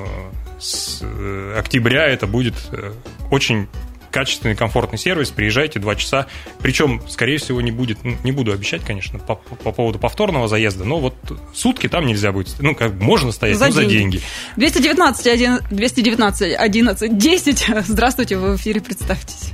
с 0.60 1.00
э, 1.02 1.56
октября 1.58 2.08
это 2.08 2.28
будет 2.28 2.56
э, 2.72 2.94
очень 3.32 3.68
качественный, 4.14 4.56
комфортный 4.56 5.00
сервис, 5.00 5.32
приезжайте 5.32 5.80
два 5.80 5.96
часа. 5.96 6.28
Причем, 6.62 7.02
скорее 7.10 7.40
всего, 7.40 7.60
не 7.62 7.72
будет, 7.72 8.04
ну, 8.04 8.16
не 8.24 8.32
буду 8.32 8.54
обещать, 8.54 8.84
конечно, 8.86 9.20
по, 9.20 9.36
по 9.36 9.72
поводу 9.72 9.98
повторного 10.00 10.48
заезда, 10.48 10.86
но 10.86 11.00
вот 11.00 11.16
сутки 11.54 11.90
там 11.90 12.06
нельзя 12.06 12.32
будет, 12.32 12.56
ну, 12.60 12.76
как 12.76 12.94
можно 12.94 13.32
стоять, 13.32 13.58
за, 13.58 13.66
ну, 13.66 13.72
за 13.72 13.86
деньги. 13.86 14.22
219, 14.56 15.28
1, 15.28 15.60
219 15.72 16.56
11 16.56 17.18
10. 17.18 17.66
Здравствуйте, 17.86 18.38
вы 18.38 18.56
в 18.56 18.62
эфире, 18.62 18.82
представьтесь. 18.82 19.52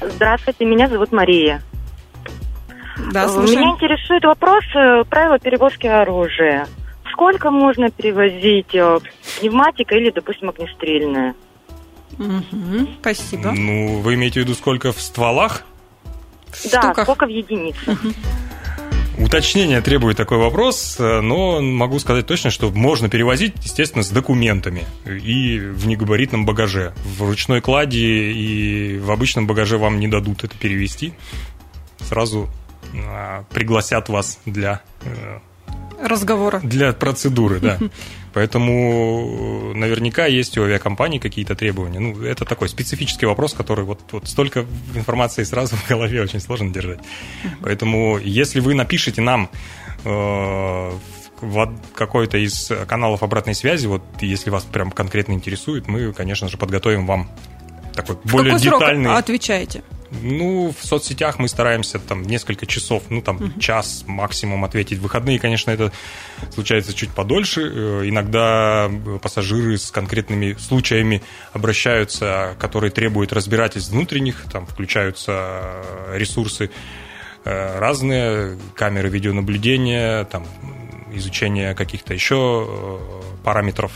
Здравствуйте, 0.00 0.64
меня 0.66 0.88
зовут 0.88 1.10
Мария. 1.10 1.62
Да, 3.12 3.28
слушаем. 3.28 3.60
Меня 3.60 3.70
интересует 3.74 4.22
вопрос 4.24 4.64
э, 4.74 5.04
правила 5.08 5.38
перевозки 5.38 5.86
оружия. 5.86 6.66
Сколько 7.10 7.50
можно 7.50 7.90
перевозить 7.90 8.74
э, 8.74 8.98
пневматика 9.40 9.94
или, 9.94 10.10
допустим, 10.10 10.50
огнестрельное? 10.50 11.34
Угу, 12.18 12.88
спасибо. 13.00 13.52
Ну, 13.52 14.00
вы 14.00 14.14
имеете 14.14 14.40
в 14.40 14.44
виду 14.44 14.54
сколько 14.54 14.92
в 14.92 15.00
стволах? 15.00 15.64
В 16.50 16.70
да, 16.70 16.82
штуках. 16.82 17.04
сколько 17.04 17.26
в 17.26 17.30
единицах. 17.30 17.98
Уточнение 19.18 19.82
требует 19.82 20.16
такой 20.16 20.38
вопрос, 20.38 20.96
но 20.98 21.60
могу 21.60 21.98
сказать 21.98 22.26
точно, 22.26 22.50
что 22.50 22.70
можно 22.70 23.10
перевозить, 23.10 23.54
естественно, 23.62 24.02
с 24.02 24.08
документами 24.08 24.86
и 25.04 25.58
в 25.58 25.86
негабаритном 25.86 26.46
багаже. 26.46 26.94
В 27.04 27.22
ручной 27.22 27.60
кладе 27.60 28.32
и 28.32 28.98
в 28.98 29.10
обычном 29.10 29.46
багаже 29.46 29.76
вам 29.76 30.00
не 30.00 30.08
дадут 30.08 30.44
это 30.44 30.56
перевести. 30.56 31.12
Сразу 32.00 32.48
а, 32.94 33.44
пригласят 33.50 34.08
вас 34.08 34.40
для 34.46 34.82
э, 35.02 35.38
разговора. 36.02 36.60
Для 36.62 36.92
процедуры, 36.92 37.60
да. 37.60 37.78
Поэтому 38.34 39.72
э, 39.74 39.78
наверняка 39.78 40.26
есть 40.26 40.56
у 40.56 40.62
авиакомпаний 40.62 41.18
какие-то 41.18 41.54
требования. 41.54 42.00
Ну, 42.00 42.22
это 42.22 42.44
такой 42.44 42.68
специфический 42.68 43.26
вопрос, 43.26 43.52
который 43.52 43.84
вот, 43.84 44.00
вот 44.10 44.26
столько 44.26 44.64
информации 44.94 45.42
сразу 45.44 45.76
в 45.76 45.88
голове 45.88 46.22
очень 46.22 46.40
сложно 46.40 46.72
держать. 46.72 47.00
Поэтому 47.60 48.18
если 48.18 48.60
вы 48.60 48.74
напишите 48.74 49.20
нам 49.20 49.50
э, 50.04 50.90
в 51.40 51.74
какой-то 51.94 52.38
из 52.38 52.70
каналов 52.86 53.22
обратной 53.22 53.54
связи, 53.54 53.86
вот 53.86 54.02
если 54.20 54.50
вас 54.50 54.64
прям 54.64 54.90
конкретно 54.90 55.32
интересует, 55.32 55.88
мы, 55.88 56.12
конечно 56.12 56.48
же, 56.48 56.56
подготовим 56.56 57.06
вам 57.06 57.28
такой 57.94 58.16
в 58.16 58.32
более 58.32 58.54
какой 58.54 58.64
детальный. 58.64 59.04
Срок 59.04 59.18
отвечаете? 59.18 59.82
Ну, 60.20 60.74
в 60.78 60.84
соцсетях 60.84 61.38
мы 61.38 61.48
стараемся 61.48 61.98
там 61.98 62.22
несколько 62.22 62.66
часов, 62.66 63.04
ну 63.08 63.22
там 63.22 63.38
uh-huh. 63.38 63.58
час 63.58 64.04
максимум 64.06 64.64
ответить. 64.64 64.98
В 64.98 65.02
выходные, 65.02 65.38
конечно, 65.38 65.70
это 65.70 65.92
случается 66.50 66.92
чуть 66.92 67.10
подольше. 67.10 67.62
Э, 67.62 68.08
иногда 68.08 68.90
пассажиры 69.22 69.78
с 69.78 69.90
конкретными 69.90 70.54
случаями 70.54 71.22
обращаются, 71.52 72.56
которые 72.58 72.90
требуют 72.90 73.32
разбирательств 73.32 73.90
внутренних, 73.92 74.44
там 74.52 74.66
включаются 74.66 75.82
ресурсы 76.12 76.70
э, 77.44 77.78
разные, 77.78 78.58
камеры 78.74 79.08
видеонаблюдения, 79.08 80.24
там 80.24 80.46
изучение 81.14 81.74
каких-то 81.74 82.14
еще 82.14 82.66
э, 82.68 82.98
параметров 83.44 83.92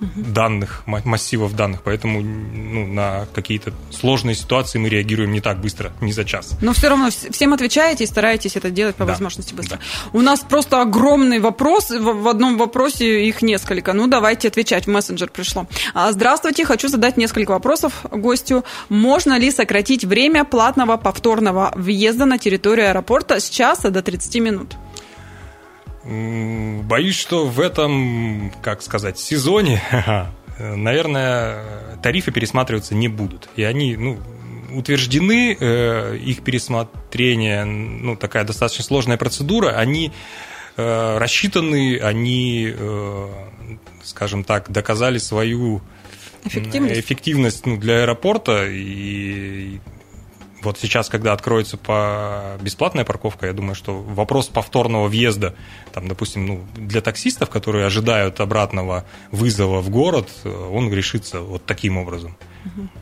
данных, 0.00 0.82
массивов 0.86 1.54
данных, 1.54 1.82
поэтому 1.82 2.20
ну, 2.22 2.86
на 2.86 3.26
какие-то 3.34 3.72
сложные 3.90 4.34
ситуации 4.34 4.78
мы 4.78 4.88
реагируем 4.88 5.32
не 5.32 5.40
так 5.40 5.60
быстро, 5.60 5.92
не 6.00 6.12
за 6.12 6.24
час. 6.24 6.56
Но 6.62 6.72
все 6.72 6.88
равно 6.88 7.10
всем 7.10 7.52
отвечаете 7.52 8.04
и 8.04 8.06
стараетесь 8.06 8.56
это 8.56 8.70
делать 8.70 8.96
по 8.96 9.04
да. 9.04 9.12
возможности 9.12 9.54
быстро. 9.54 9.78
Да. 9.78 10.18
У 10.18 10.22
нас 10.22 10.40
просто 10.40 10.80
огромный 10.80 11.38
вопрос, 11.38 11.90
в 11.90 12.28
одном 12.28 12.56
вопросе 12.56 13.26
их 13.26 13.42
несколько. 13.42 13.92
Ну, 13.92 14.06
давайте 14.06 14.48
отвечать, 14.48 14.86
в 14.86 14.90
мессенджер 14.90 15.30
пришло. 15.30 15.66
А, 15.92 16.10
здравствуйте, 16.12 16.64
хочу 16.64 16.88
задать 16.88 17.16
несколько 17.16 17.50
вопросов 17.50 18.04
гостю. 18.10 18.64
Можно 18.88 19.38
ли 19.38 19.50
сократить 19.50 20.04
время 20.04 20.44
платного 20.44 20.96
повторного 20.96 21.72
въезда 21.76 22.24
на 22.24 22.38
территорию 22.38 22.88
аэропорта 22.88 23.38
с 23.38 23.50
часа 23.50 23.90
до 23.90 24.02
30 24.02 24.36
минут? 24.36 24.76
Боюсь, 26.04 27.18
что 27.18 27.46
в 27.46 27.60
этом, 27.60 28.52
как 28.62 28.82
сказать, 28.82 29.18
сезоне, 29.18 29.82
наверное, 30.58 31.62
тарифы 32.02 32.32
пересматриваться 32.32 32.94
не 32.94 33.08
будут. 33.08 33.48
И 33.56 33.62
они, 33.62 33.96
ну, 33.96 34.18
утверждены, 34.72 35.56
э, 35.58 36.16
их 36.16 36.42
пересмотрение, 36.42 37.64
ну, 37.64 38.16
такая 38.16 38.44
достаточно 38.44 38.84
сложная 38.84 39.16
процедура, 39.16 39.70
они 39.70 40.12
э, 40.76 41.18
рассчитаны, 41.18 41.98
они, 41.98 42.72
э, 42.74 43.28
скажем 44.02 44.44
так, 44.44 44.70
доказали 44.70 45.18
свою 45.18 45.82
эффективность, 46.44 47.00
эффективность 47.00 47.66
ну, 47.66 47.76
для 47.76 48.02
аэропорта, 48.02 48.66
и 48.68 49.80
вот 50.62 50.78
сейчас, 50.78 51.08
когда 51.08 51.32
откроется 51.32 51.76
по 51.76 52.58
бесплатная 52.60 53.04
парковка, 53.04 53.46
я 53.46 53.52
думаю, 53.52 53.74
что 53.74 54.00
вопрос 54.00 54.48
повторного 54.48 55.08
въезда, 55.08 55.54
там, 55.92 56.08
допустим, 56.08 56.46
ну, 56.46 56.66
для 56.74 57.00
таксистов, 57.00 57.50
которые 57.50 57.86
ожидают 57.86 58.40
обратного 58.40 59.04
вызова 59.30 59.80
в 59.80 59.90
город, 59.90 60.28
он 60.44 60.92
решится 60.92 61.40
вот 61.40 61.64
таким 61.66 61.96
образом. 61.96 62.36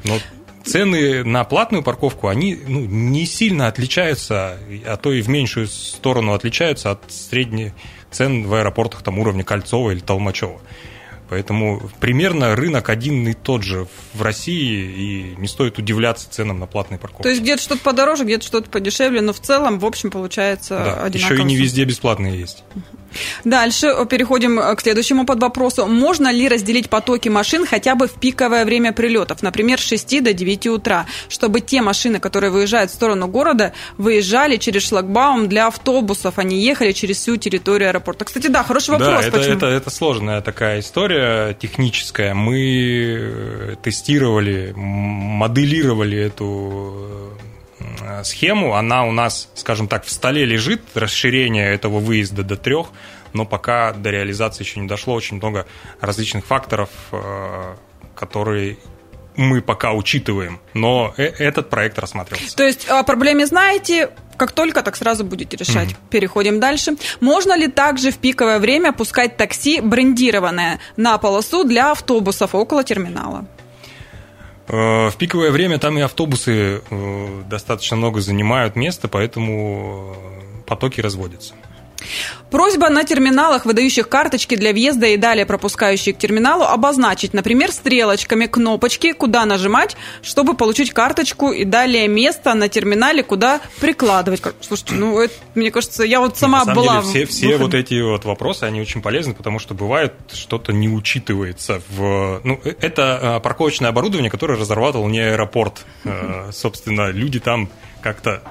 Но 0.04 0.18
цены 0.64 1.24
на 1.24 1.44
платную 1.44 1.82
парковку, 1.82 2.28
они 2.28 2.58
ну, 2.66 2.80
не 2.80 3.26
сильно 3.26 3.66
отличаются, 3.66 4.58
а 4.86 4.96
то 4.96 5.12
и 5.12 5.22
в 5.22 5.28
меньшую 5.28 5.66
сторону 5.66 6.34
отличаются 6.34 6.92
от 6.92 7.10
средних 7.10 7.72
цен 8.10 8.46
в 8.46 8.54
аэропортах 8.54 9.02
там, 9.02 9.18
уровня 9.18 9.44
Кольцова 9.44 9.90
или 9.90 10.00
Толмачева. 10.00 10.60
Поэтому 11.28 11.90
примерно 12.00 12.56
рынок 12.56 12.88
один 12.88 13.28
и 13.28 13.34
тот 13.34 13.62
же 13.62 13.86
в 14.14 14.22
России, 14.22 15.34
и 15.34 15.36
не 15.36 15.46
стоит 15.46 15.78
удивляться 15.78 16.30
ценам 16.30 16.58
на 16.58 16.66
платные 16.66 16.98
парковки. 16.98 17.22
То 17.22 17.28
есть 17.28 17.42
где-то 17.42 17.62
что-то 17.62 17.82
подороже, 17.82 18.24
где-то 18.24 18.44
что-то 18.44 18.70
подешевле, 18.70 19.20
но 19.20 19.32
в 19.32 19.40
целом, 19.40 19.78
в 19.78 19.84
общем, 19.84 20.10
получается 20.10 20.76
да, 20.76 21.04
одинаково. 21.04 21.34
Еще 21.34 21.42
и 21.42 21.44
не 21.44 21.56
везде 21.56 21.84
бесплатные 21.84 22.38
есть. 22.38 22.64
Дальше 23.44 23.94
переходим 24.08 24.60
к 24.76 24.80
следующему 24.80 25.26
подвопросу. 25.26 25.86
Можно 25.86 26.30
ли 26.30 26.48
разделить 26.48 26.90
потоки 26.90 27.28
машин 27.28 27.66
хотя 27.66 27.94
бы 27.94 28.08
в 28.08 28.12
пиковое 28.12 28.64
время 28.64 28.92
прилетов, 28.92 29.42
например, 29.42 29.80
с 29.80 29.84
6 29.84 30.22
до 30.22 30.32
9 30.32 30.66
утра, 30.68 31.06
чтобы 31.28 31.60
те 31.60 31.82
машины, 31.82 32.20
которые 32.20 32.50
выезжают 32.50 32.90
в 32.90 32.94
сторону 32.94 33.28
города, 33.28 33.72
выезжали 33.96 34.56
через 34.56 34.86
шлагбаум 34.88 35.48
для 35.48 35.66
автобусов, 35.66 36.34
а 36.36 36.42
не 36.42 36.62
ехали 36.62 36.92
через 36.92 37.18
всю 37.18 37.36
территорию 37.36 37.90
аэропорта? 37.90 38.24
Кстати, 38.24 38.48
да, 38.48 38.62
хороший 38.62 38.90
вопрос. 38.90 39.08
Да, 39.08 39.20
это, 39.20 39.38
почему? 39.38 39.56
это, 39.56 39.66
это 39.66 39.90
сложная 39.90 40.40
такая 40.40 40.80
история 40.80 41.54
техническая. 41.54 42.34
Мы 42.34 43.16
э, 43.18 43.74
тестировали, 43.82 44.72
моделировали 44.76 46.18
эту 46.18 46.48
Э, 46.48 47.47
схему. 48.24 48.74
Она 48.74 49.04
у 49.04 49.12
нас, 49.12 49.48
скажем 49.54 49.88
так, 49.88 50.04
в 50.04 50.10
столе 50.10 50.44
лежит, 50.44 50.82
расширение 50.94 51.72
этого 51.72 51.98
выезда 51.98 52.42
до 52.42 52.56
трех, 52.56 52.88
но 53.32 53.44
пока 53.44 53.92
до 53.92 54.10
реализации 54.10 54.64
еще 54.64 54.80
не 54.80 54.88
дошло. 54.88 55.14
Очень 55.14 55.36
много 55.36 55.66
различных 56.00 56.44
факторов, 56.46 56.90
э, 57.12 57.74
которые 58.14 58.78
мы 59.36 59.62
пока 59.62 59.92
учитываем, 59.92 60.60
но 60.74 61.14
э, 61.16 61.22
этот 61.22 61.70
проект 61.70 61.98
рассматривался. 61.98 62.56
То 62.56 62.64
есть 62.64 62.88
о 62.88 63.04
проблеме 63.04 63.46
знаете, 63.46 64.10
как 64.36 64.52
только, 64.52 64.82
так 64.82 64.96
сразу 64.96 65.24
будете 65.24 65.56
решать. 65.56 65.90
Mm-hmm. 65.90 66.10
Переходим 66.10 66.60
дальше. 66.60 66.96
Можно 67.20 67.56
ли 67.56 67.68
также 67.68 68.10
в 68.10 68.18
пиковое 68.18 68.58
время 68.58 68.92
пускать 68.92 69.36
такси 69.36 69.80
брендированное 69.80 70.80
на 70.96 71.18
полосу 71.18 71.64
для 71.64 71.92
автобусов 71.92 72.54
около 72.54 72.82
терминала? 72.82 73.46
Э, 74.68 75.08
в 75.08 75.16
пиковое 75.16 75.50
время 75.50 75.78
там 75.78 75.98
и 75.98 76.02
автобусы 76.02 76.82
э, 76.90 77.42
достаточно 77.48 77.96
много 77.96 78.20
занимают 78.20 78.76
места, 78.76 79.08
поэтому 79.08 80.14
э, 80.14 80.64
потоки 80.66 81.00
разводятся. 81.00 81.54
Просьба 82.50 82.88
на 82.88 83.04
терминалах, 83.04 83.66
выдающих 83.66 84.08
карточки 84.08 84.54
для 84.56 84.72
въезда 84.72 85.06
и 85.06 85.16
далее 85.16 85.44
пропускающие 85.44 86.14
к 86.14 86.18
терминалу, 86.18 86.64
обозначить, 86.64 87.34
например, 87.34 87.72
стрелочками 87.72 88.46
кнопочки, 88.46 89.12
куда 89.12 89.44
нажимать, 89.44 89.96
чтобы 90.22 90.54
получить 90.54 90.92
карточку 90.92 91.52
и 91.52 91.64
далее 91.64 92.08
место 92.08 92.54
на 92.54 92.68
терминале, 92.68 93.22
куда 93.22 93.60
прикладывать. 93.80 94.42
Слушайте, 94.60 94.94
ну, 94.94 95.20
это, 95.20 95.34
мне 95.54 95.70
кажется, 95.70 96.04
я 96.04 96.20
вот 96.20 96.38
сама 96.38 96.64
на 96.64 96.74
была... 96.74 97.02
Деле, 97.02 97.26
все, 97.26 97.26
все 97.26 97.56
вот 97.58 97.74
эти 97.74 98.00
вот 98.00 98.24
вопросы, 98.24 98.64
они 98.64 98.80
очень 98.80 99.02
полезны, 99.02 99.34
потому 99.34 99.58
что 99.58 99.74
бывает 99.74 100.14
что-то 100.32 100.72
не 100.72 100.88
учитывается 100.88 101.82
в... 101.90 102.40
Ну, 102.44 102.60
э, 102.64 102.74
это 102.80 103.36
а, 103.36 103.40
парковочное 103.40 103.90
оборудование, 103.90 104.30
которое 104.30 104.58
разрабатывал 104.58 105.08
не 105.08 105.20
аэропорт. 105.20 105.84
Uh-huh. 106.04 106.52
Собственно, 106.52 107.10
люди 107.10 107.40
там 107.40 107.68
как-то 108.00 108.42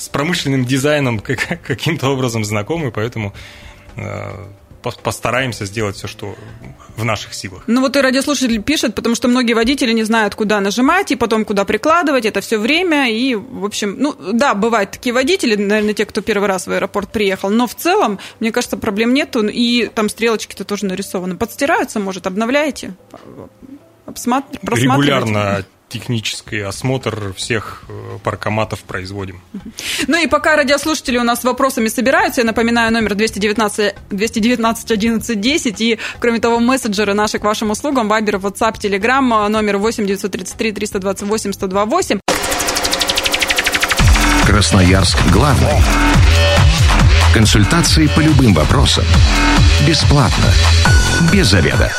с 0.00 0.08
промышленным 0.08 0.64
дизайном 0.64 1.20
каким-то 1.66 2.08
образом 2.08 2.44
знакомы, 2.44 2.90
поэтому 2.90 3.34
э, 3.96 4.46
постараемся 4.80 5.66
сделать 5.66 5.96
все, 5.96 6.06
что 6.08 6.34
в 6.96 7.04
наших 7.04 7.34
силах. 7.34 7.64
Ну 7.66 7.82
вот 7.82 7.96
и 7.96 8.00
радиослушатель 8.00 8.62
пишет, 8.62 8.94
потому 8.94 9.14
что 9.14 9.28
многие 9.28 9.52
водители 9.52 9.92
не 9.92 10.04
знают, 10.04 10.34
куда 10.34 10.60
нажимать 10.60 11.10
и 11.10 11.16
потом 11.16 11.44
куда 11.44 11.66
прикладывать, 11.66 12.24
это 12.24 12.40
все 12.40 12.58
время, 12.58 13.10
и, 13.10 13.34
в 13.34 13.64
общем, 13.66 13.96
ну 13.98 14.16
да, 14.32 14.54
бывают 14.54 14.92
такие 14.92 15.12
водители, 15.12 15.54
наверное, 15.54 15.92
те, 15.92 16.06
кто 16.06 16.22
первый 16.22 16.48
раз 16.48 16.66
в 16.66 16.70
аэропорт 16.70 17.12
приехал, 17.12 17.50
но 17.50 17.66
в 17.66 17.74
целом, 17.74 18.18
мне 18.40 18.52
кажется, 18.52 18.78
проблем 18.78 19.12
нету, 19.12 19.46
и 19.46 19.86
там 19.86 20.08
стрелочки-то 20.08 20.64
тоже 20.64 20.86
нарисованы. 20.86 21.36
Подстираются, 21.36 22.00
может, 22.00 22.26
обновляете? 22.26 22.94
Регулярно 24.62 25.64
технический 25.90 26.60
осмотр 26.60 27.34
всех 27.34 27.82
э, 27.88 28.18
паркоматов 28.22 28.80
производим. 28.80 29.42
Ну 30.06 30.22
и 30.22 30.26
пока 30.26 30.56
радиослушатели 30.56 31.18
у 31.18 31.24
нас 31.24 31.40
с 31.40 31.44
вопросами 31.44 31.88
собираются, 31.88 32.40
я 32.40 32.46
напоминаю 32.46 32.92
номер 32.92 33.14
219, 33.14 33.94
219 34.10 34.90
11 34.90 35.40
10 35.40 35.80
и, 35.80 35.98
кроме 36.18 36.38
того, 36.38 36.60
мессенджеры 36.60 37.14
наши 37.14 37.38
к 37.38 37.44
вашим 37.44 37.70
услугам, 37.70 38.08
Вайбер, 38.08 38.36
WhatsApp, 38.36 38.78
Telegram, 38.80 39.48
номер 39.48 39.76
8 39.78 40.06
933 40.06 40.72
328 40.72 41.52
128. 41.52 42.20
Красноярск 44.46 45.18
главный. 45.32 45.68
Консультации 47.32 48.08
по 48.08 48.20
любым 48.20 48.54
вопросам. 48.54 49.04
Бесплатно. 49.86 50.46
Без 51.32 51.46
заведа. 51.46 51.92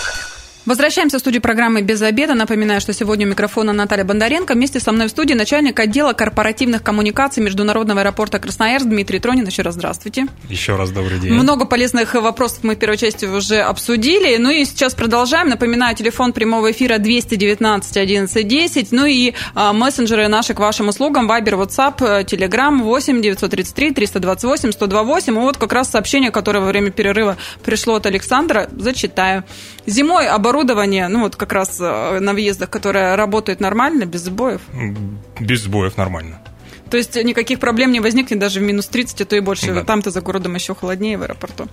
Возвращаемся 0.64 1.18
в 1.18 1.22
студию 1.22 1.42
программы 1.42 1.82
«Без 1.82 2.04
обеда». 2.04 2.36
Напоминаю, 2.36 2.82
что 2.82 2.94
сегодня 2.94 3.26
у 3.26 3.30
микрофона 3.32 3.74
Наталья 3.74 4.04
Бондаренко. 4.04 4.54
Вместе 4.54 4.80
со 4.80 4.92
мной 4.92 5.08
в 5.08 5.10
студии 5.10 5.34
начальник 5.34 5.80
отдела 5.80 6.14
корпоративных 6.14 6.84
коммуникаций 6.84 7.42
Международного 7.42 8.02
аэропорта 8.02 8.38
Красноярск 8.38 8.86
Дмитрий 8.86 9.18
Тронин. 9.18 9.48
Еще 9.48 9.64
раз 9.64 9.74
здравствуйте. 9.74 10.28
Еще 10.50 10.76
раз 10.76 10.92
добрый 10.92 11.18
день. 11.18 11.34
Много 11.34 11.66
полезных 11.66 12.14
вопросов 12.14 12.60
мы 12.62 12.76
в 12.76 12.78
первой 12.78 12.98
части 12.98 13.26
уже 13.26 13.58
обсудили. 13.62 14.38
Ну 14.38 14.52
и 14.52 14.64
сейчас 14.66 14.94
продолжаем. 14.94 15.50
Напоминаю, 15.50 15.96
телефон 15.96 16.32
прямого 16.32 16.72
эфира 16.72 17.00
219 17.00 17.98
11 17.98 18.48
10. 18.48 18.92
Ну 18.92 19.06
и 19.08 19.34
а, 19.56 19.74
мессенджеры 19.74 20.28
наши 20.28 20.54
к 20.54 20.60
вашим 20.60 20.90
услугам. 20.90 21.28
Вайбер, 21.28 21.56
WhatsApp, 21.56 22.26
Telegram 22.26 22.84
8 22.84 23.20
933 23.20 23.94
328 23.94 24.72
128. 24.74 25.34
И 25.34 25.38
вот 25.40 25.58
как 25.58 25.74
раз 25.74 25.90
сообщение, 25.90 26.30
которое 26.30 26.60
во 26.60 26.68
время 26.68 26.92
перерыва 26.92 27.38
пришло 27.64 27.96
от 27.96 28.06
Александра. 28.06 28.70
Зачитаю. 28.78 29.44
Зимой 29.88 30.28
оборудование, 30.28 30.51
ну 30.54 31.22
вот 31.22 31.36
как 31.36 31.54
раз 31.54 31.78
э, 31.80 32.20
на 32.20 32.34
въездах, 32.34 32.70
которое 32.70 33.16
работает 33.16 33.60
нормально, 33.60 34.06
без 34.06 34.22
сбоев? 34.22 34.62
Без 35.40 35.64
сбоев 35.64 35.98
нормально. 35.98 36.42
То 36.92 36.98
есть 36.98 37.16
никаких 37.16 37.60
проблем 37.60 37.92
не 37.92 38.02
возникнет 38.02 38.40
даже 38.40 38.60
в 38.60 38.64
минус 38.64 38.88
30, 38.88 39.22
а 39.22 39.26
то 39.26 39.36
и 39.36 39.40
больше. 39.40 39.74
Да. 39.74 39.84
Там-то 39.84 40.12
за 40.12 40.20
городом 40.22 40.56
еще 40.56 40.76
холоднее 40.76 41.18
в 41.18 41.24
аэропорту. 41.24 41.68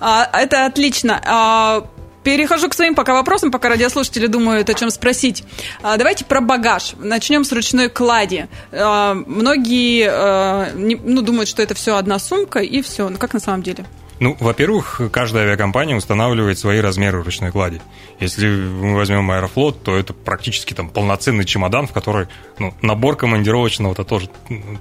А, 0.00 0.28
это 0.32 0.66
отлично. 0.66 1.22
А, 1.24 1.86
перехожу 2.24 2.68
к 2.68 2.74
своим 2.74 2.96
пока 2.96 3.14
вопросам, 3.14 3.52
пока 3.52 3.68
радиослушатели 3.68 4.26
думают, 4.26 4.68
о 4.68 4.74
чем 4.74 4.90
спросить. 4.90 5.44
А, 5.82 5.96
давайте 5.96 6.24
про 6.24 6.40
багаж. 6.40 6.94
Начнем 6.98 7.44
с 7.44 7.52
ручной 7.52 7.88
клади. 7.88 8.48
А, 8.72 9.14
многие 9.14 10.08
а, 10.10 10.72
не, 10.74 10.96
ну, 10.96 11.22
думают, 11.22 11.48
что 11.48 11.62
это 11.62 11.76
все 11.76 11.94
одна 11.94 12.18
сумка 12.18 12.58
и 12.58 12.82
все. 12.82 13.08
Но 13.08 13.18
как 13.18 13.34
на 13.34 13.40
самом 13.40 13.62
деле? 13.62 13.86
Ну, 14.18 14.34
во-первых, 14.40 15.00
каждая 15.12 15.44
авиакомпания 15.44 15.94
устанавливает 15.94 16.58
свои 16.58 16.80
размеры 16.80 17.22
ручной 17.22 17.52
клади. 17.52 17.82
Если 18.18 18.48
мы 18.48 18.96
возьмем 18.96 19.30
Аэрофлот, 19.30 19.82
то 19.82 19.94
это 19.96 20.14
практически 20.14 20.72
там 20.72 20.88
полноценный 20.88 21.44
чемодан, 21.44 21.86
в 21.86 21.92
который 21.92 22.28
ну, 22.58 22.74
набор 22.80 23.16
командировочного-то 23.16 24.04
тоже 24.04 24.30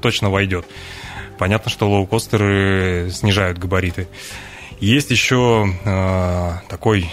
точно 0.01 0.29
войдет. 0.29 0.65
Понятно, 1.37 1.69
что 1.69 1.89
лоукостеры 1.89 3.09
снижают 3.11 3.57
габариты. 3.57 4.07
Есть 4.79 5.11
еще 5.11 5.67
э, 5.83 6.51
такой 6.69 7.09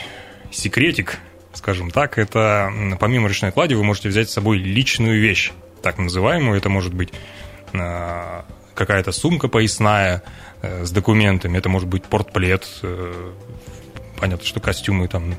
секретик, 0.52 1.18
скажем 1.54 1.90
так, 1.90 2.18
это 2.18 2.72
помимо 3.00 3.28
ручной 3.28 3.50
клади 3.52 3.74
вы 3.74 3.82
можете 3.82 4.08
взять 4.08 4.30
с 4.30 4.32
собой 4.32 4.58
личную 4.58 5.20
вещь, 5.20 5.52
так 5.82 5.98
называемую. 5.98 6.56
Это 6.56 6.68
может 6.68 6.94
быть 6.94 7.12
э, 7.72 8.42
какая-то 8.74 9.12
сумка 9.12 9.48
поясная, 9.48 10.22
с 10.62 10.90
документами. 10.90 11.58
Это 11.58 11.68
может 11.68 11.88
быть 11.88 12.04
портплет. 12.04 12.66
Э, 12.82 13.32
понятно, 14.18 14.46
что 14.46 14.60
костюмы 14.60 15.08
там 15.08 15.34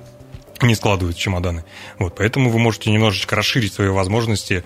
не 0.62 0.76
складывают 0.76 1.18
чемоданы. 1.18 1.64
Вот, 2.00 2.16
поэтому 2.18 2.50
вы 2.50 2.60
можете 2.60 2.92
немножечко 2.92 3.36
расширить 3.36 3.74
свои 3.74 3.90
возможности 3.90 4.64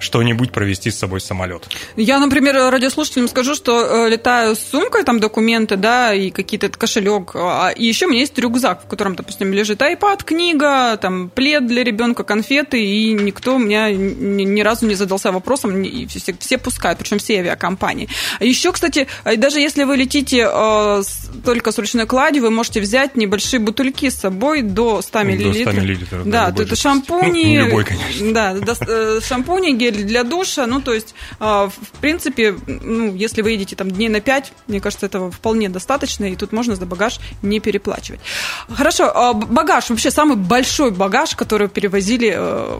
что-нибудь 0.00 0.52
провести 0.52 0.90
с 0.90 0.98
собой 0.98 1.20
самолет. 1.20 1.68
Я, 1.96 2.18
например, 2.18 2.56
радиослушателям 2.70 3.28
скажу, 3.28 3.54
что 3.54 4.06
э, 4.06 4.08
летаю 4.08 4.56
с 4.56 4.60
сумкой, 4.60 5.04
там 5.04 5.20
документы, 5.20 5.76
да, 5.76 6.14
и 6.14 6.30
какие-то 6.30 6.68
кошелек, 6.70 7.32
а, 7.34 7.70
и 7.70 7.86
еще 7.86 8.06
у 8.06 8.10
меня 8.10 8.20
есть 8.20 8.38
рюкзак, 8.38 8.84
в 8.84 8.88
котором, 8.88 9.14
допустим, 9.14 9.52
лежит 9.52 9.80
iPad, 9.80 10.24
книга, 10.24 10.96
там 10.96 11.30
плед 11.30 11.66
для 11.66 11.84
ребенка, 11.84 12.24
конфеты, 12.24 12.82
и 12.82 13.12
никто 13.12 13.56
у 13.56 13.58
меня 13.58 13.90
ни, 13.90 14.44
ни 14.44 14.60
разу 14.60 14.86
не 14.86 14.94
задался 14.94 15.32
вопросом, 15.32 15.82
и 15.82 16.06
все, 16.06 16.34
все 16.38 16.58
пускают, 16.58 16.98
причем 16.98 17.18
все 17.18 17.38
авиакомпании. 17.38 18.08
Еще, 18.40 18.72
кстати, 18.72 19.06
э, 19.24 19.36
даже 19.36 19.60
если 19.60 19.84
вы 19.84 19.96
летите 19.96 20.48
э, 20.50 21.02
с, 21.02 21.30
только 21.44 21.72
с 21.72 21.78
ручной 21.78 22.06
кладью, 22.06 22.42
вы 22.42 22.50
можете 22.50 22.80
взять 22.80 23.16
небольшие 23.16 23.60
бутыльки 23.60 24.08
с 24.08 24.16
собой 24.16 24.62
до 24.62 25.02
100 25.02 25.22
миллилитров. 25.22 25.64
До 25.64 25.72
100 25.72 25.80
миллилитров. 25.80 26.28
Да, 26.28 26.50
да 26.50 26.62
это 26.62 26.76
шампуни. 26.76 27.58
Ну, 27.58 27.66
любой, 27.66 27.84
конечно. 27.84 28.32
Да, 28.32 28.54
э, 28.86 29.20
шампуни, 29.22 29.72
гель 29.90 30.04
для 30.04 30.24
душа. 30.24 30.66
Ну, 30.66 30.80
то 30.80 30.92
есть, 30.92 31.14
а, 31.38 31.68
в 31.68 32.00
принципе, 32.00 32.54
ну, 32.66 33.14
если 33.14 33.42
вы 33.42 33.52
едете 33.52 33.76
там 33.76 33.90
дней 33.90 34.08
на 34.08 34.20
5, 34.20 34.52
мне 34.68 34.80
кажется, 34.80 35.06
этого 35.06 35.30
вполне 35.30 35.68
достаточно, 35.68 36.24
и 36.24 36.36
тут 36.36 36.52
можно 36.52 36.76
за 36.76 36.86
багаж 36.86 37.20
не 37.42 37.60
переплачивать. 37.60 38.20
Хорошо, 38.68 39.10
а, 39.14 39.32
багаж, 39.32 39.90
вообще 39.90 40.10
самый 40.10 40.36
большой 40.36 40.90
багаж, 40.90 41.34
который 41.34 41.68
перевозили 41.68 42.32
э, 42.34 42.78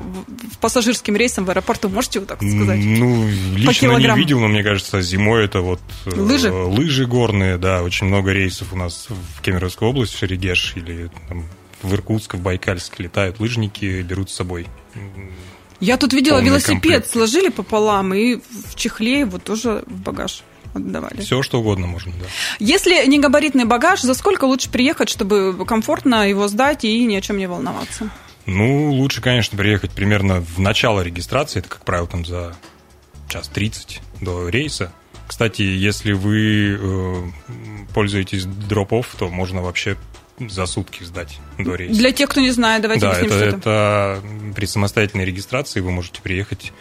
в 0.52 0.58
пассажирским 0.58 1.16
рейсом 1.16 1.44
в 1.44 1.50
аэропорт, 1.50 1.84
можете 1.84 2.20
вы 2.20 2.26
так 2.26 2.38
сказать? 2.38 2.80
Ну, 2.82 3.26
лично 3.56 3.96
не 3.96 4.16
видел, 4.16 4.40
но 4.40 4.48
мне 4.48 4.62
кажется, 4.62 5.00
зимой 5.00 5.44
это 5.44 5.60
вот... 5.60 5.80
Э, 6.06 6.10
лыжи? 6.10 6.50
Лыжи 6.50 7.06
горные, 7.06 7.58
да, 7.58 7.82
очень 7.82 8.06
много 8.06 8.32
рейсов 8.32 8.72
у 8.72 8.76
нас 8.76 9.08
в 9.08 9.42
Кемеровской 9.42 9.88
области, 9.88 10.14
в 10.14 10.18
Шерегеш 10.18 10.74
или 10.76 11.10
там, 11.28 11.44
в 11.82 11.94
Иркутск, 11.94 12.34
в 12.34 12.42
Байкальск 12.42 12.98
летают 12.98 13.40
лыжники, 13.40 14.02
берут 14.02 14.30
с 14.30 14.34
собой 14.34 14.66
я 15.80 15.96
тут 15.96 16.12
видела 16.12 16.40
велосипед, 16.40 16.82
комплект. 16.82 17.10
сложили 17.10 17.48
пополам 17.48 18.14
и 18.14 18.36
в 18.36 18.74
чехле 18.74 19.20
его 19.20 19.38
тоже 19.38 19.82
в 19.86 20.00
багаж 20.00 20.42
отдавали. 20.74 21.20
Все, 21.20 21.42
что 21.42 21.60
угодно 21.60 21.86
можно, 21.86 22.12
да. 22.12 22.26
Если 22.58 23.06
не 23.06 23.18
габаритный 23.18 23.64
багаж, 23.64 24.02
за 24.02 24.14
сколько 24.14 24.44
лучше 24.44 24.70
приехать, 24.70 25.08
чтобы 25.08 25.64
комфортно 25.66 26.28
его 26.28 26.48
сдать 26.48 26.84
и 26.84 27.04
ни 27.04 27.16
о 27.16 27.20
чем 27.20 27.38
не 27.38 27.46
волноваться? 27.46 28.10
Ну, 28.46 28.92
лучше, 28.92 29.20
конечно, 29.20 29.56
приехать 29.56 29.90
примерно 29.90 30.40
в 30.40 30.58
начало 30.58 31.02
регистрации, 31.02 31.60
это, 31.60 31.68
как 31.68 31.84
правило, 31.84 32.08
там 32.08 32.24
за 32.24 32.56
час 33.28 33.48
30 33.48 34.00
до 34.20 34.48
рейса. 34.48 34.92
Кстати, 35.26 35.62
если 35.62 36.12
вы 36.12 36.78
э, 36.80 37.22
пользуетесь 37.94 38.44
дропов, 38.44 39.14
то 39.16 39.28
можно 39.28 39.62
вообще 39.62 39.96
за 40.48 40.66
сутки 40.66 41.04
сдать 41.04 41.38
до 41.58 41.74
рейса. 41.74 41.98
Для 41.98 42.12
тех, 42.12 42.28
кто 42.28 42.40
не 42.40 42.50
знает, 42.50 42.82
давайте 42.82 43.02
да, 43.02 43.12
объясним, 43.12 43.40
это, 43.40 43.56
это 43.56 44.22
при 44.54 44.66
самостоятельной 44.66 45.24
регистрации 45.24 45.80
вы 45.80 45.90
можете 45.90 46.22
приехать, 46.22 46.72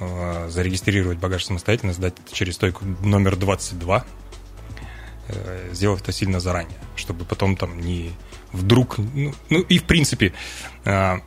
э, 0.00 0.48
зарегистрировать 0.48 1.18
багаж 1.18 1.44
самостоятельно, 1.44 1.92
сдать 1.92 2.14
через 2.32 2.54
стойку 2.54 2.84
номер 3.02 3.36
22, 3.36 4.04
э, 5.28 5.70
сделав 5.72 6.02
это 6.02 6.12
сильно 6.12 6.40
заранее, 6.40 6.78
чтобы 6.96 7.24
потом 7.24 7.56
там 7.56 7.80
не 7.80 8.12
вдруг... 8.52 8.98
Ну, 8.98 9.34
ну 9.50 9.60
и 9.60 9.78
в 9.78 9.84
принципе 9.84 10.32
э, 10.84 11.18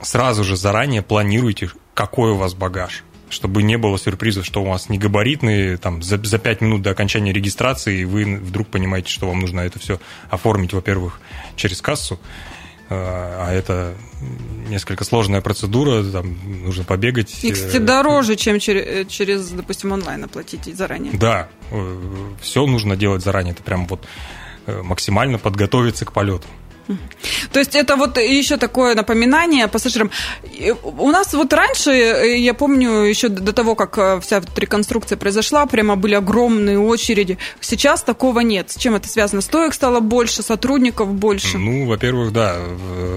сразу 0.00 0.44
же 0.44 0.56
заранее 0.56 1.02
планируйте, 1.02 1.70
какой 1.94 2.32
у 2.32 2.36
вас 2.36 2.54
багаж 2.54 3.04
чтобы 3.32 3.62
не 3.62 3.78
было 3.78 3.98
сюрпризов, 3.98 4.44
что 4.44 4.62
у 4.62 4.66
вас 4.66 4.88
не 4.90 4.98
габаритные, 4.98 5.78
там, 5.78 6.02
за, 6.02 6.22
за 6.22 6.38
5 6.38 6.60
минут 6.60 6.82
до 6.82 6.90
окончания 6.90 7.32
регистрации, 7.32 8.00
и 8.00 8.04
вы 8.04 8.36
вдруг 8.36 8.68
понимаете, 8.68 9.08
что 9.08 9.26
вам 9.26 9.40
нужно 9.40 9.60
это 9.60 9.78
все 9.78 9.98
оформить, 10.30 10.74
во-первых, 10.74 11.20
через 11.56 11.80
кассу, 11.80 12.20
а 12.90 13.50
это 13.50 13.94
несколько 14.68 15.04
сложная 15.04 15.40
процедура, 15.40 16.04
там 16.04 16.36
нужно 16.62 16.84
побегать. 16.84 17.42
И, 17.42 17.50
кстати, 17.50 17.78
дороже, 17.78 18.36
чем 18.36 18.58
через, 18.58 19.06
через, 19.08 19.48
допустим, 19.48 19.92
онлайн 19.92 20.24
оплатить 20.24 20.66
заранее. 20.76 21.12
Да, 21.14 21.48
все 22.42 22.66
нужно 22.66 22.96
делать 22.96 23.22
заранее, 23.22 23.52
это 23.54 23.62
прям 23.62 23.86
вот 23.86 24.06
максимально 24.66 25.38
подготовиться 25.38 26.04
к 26.04 26.12
полету. 26.12 26.46
То 27.52 27.58
есть 27.58 27.74
это 27.74 27.96
вот 27.96 28.18
еще 28.18 28.56
такое 28.56 28.94
напоминание 28.94 29.68
пассажирам. 29.68 30.10
У 30.82 31.10
нас 31.10 31.32
вот 31.34 31.52
раньше, 31.52 31.90
я 31.90 32.54
помню, 32.54 32.90
еще 33.02 33.28
до 33.28 33.52
того, 33.52 33.74
как 33.74 33.98
э, 33.98 34.20
вся 34.20 34.42
реконструкция 34.56 35.16
произошла, 35.16 35.66
прямо 35.66 35.96
были 35.96 36.14
огромные 36.14 36.78
очереди. 36.78 37.38
Сейчас 37.60 38.02
такого 38.02 38.40
нет. 38.40 38.70
С 38.70 38.76
чем 38.76 38.94
это 38.94 39.08
связано? 39.08 39.42
Стоек 39.42 39.74
стало 39.74 40.00
больше, 40.00 40.42
сотрудников 40.42 41.12
больше? 41.12 41.58
Ну, 41.58 41.86
во-первых, 41.86 42.32
да, 42.32 42.56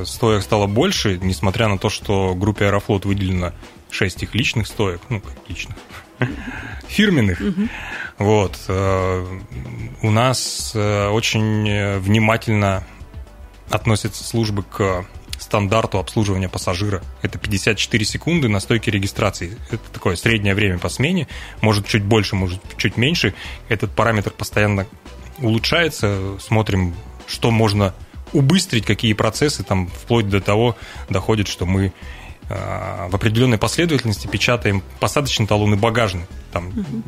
стоек 0.06 0.43
стало 0.43 0.67
больше, 0.67 1.19
несмотря 1.21 1.67
на 1.67 1.78
то, 1.78 1.89
что 1.89 2.36
группе 2.36 2.65
Аэрофлот 2.65 3.06
выделено 3.06 3.54
6 3.89 4.23
их 4.23 4.36
личных 4.36 4.67
стоек, 4.67 5.01
ну, 5.10 5.21
как 5.21 5.34
личных, 5.47 5.75
фирменных. 6.88 7.41
Вот. 8.17 8.58
Э, 8.67 9.25
у 10.01 10.12
нас 10.12 10.71
э, 10.75 11.08
очень 11.10 11.99
внимательно 11.99 12.84
относятся 13.69 14.23
службы 14.23 14.63
к 14.63 15.06
стандарту 15.39 15.99
обслуживания 15.99 16.49
пассажира. 16.49 17.04
Это 17.21 17.38
54 17.38 18.06
секунды 18.06 18.47
на 18.47 18.60
стойке 18.60 18.91
регистрации. 18.91 19.58
Это 19.69 19.84
такое 19.91 20.15
среднее 20.15 20.56
время 20.56 20.80
по 20.80 20.89
смене. 20.89 21.28
Может 21.62 21.88
чуть 21.88 22.04
больше, 22.04 22.36
может 22.36 22.62
чуть 22.78 22.97
меньше. 22.97 23.34
Этот 23.69 23.91
параметр 23.91 24.32
постоянно 24.32 24.88
улучшается. 25.39 26.38
Смотрим, 26.39 26.95
что 27.28 27.51
можно 27.51 27.93
убыстрить, 28.34 28.86
какие 28.86 29.13
процессы, 29.13 29.63
там, 29.63 29.88
вплоть 29.88 30.30
до 30.30 30.41
того 30.41 30.75
доходит, 31.10 31.47
что 31.47 31.65
мы 31.65 31.93
э, 32.49 33.08
в 33.10 33.15
определенной 33.15 33.58
последовательности 33.58 34.28
печатаем 34.28 34.84
посадочный 34.99 35.47
талон 35.47 35.73
и 35.73 35.78
багажный. 35.78 36.25
Там, 36.56 36.70
угу. 36.70 37.04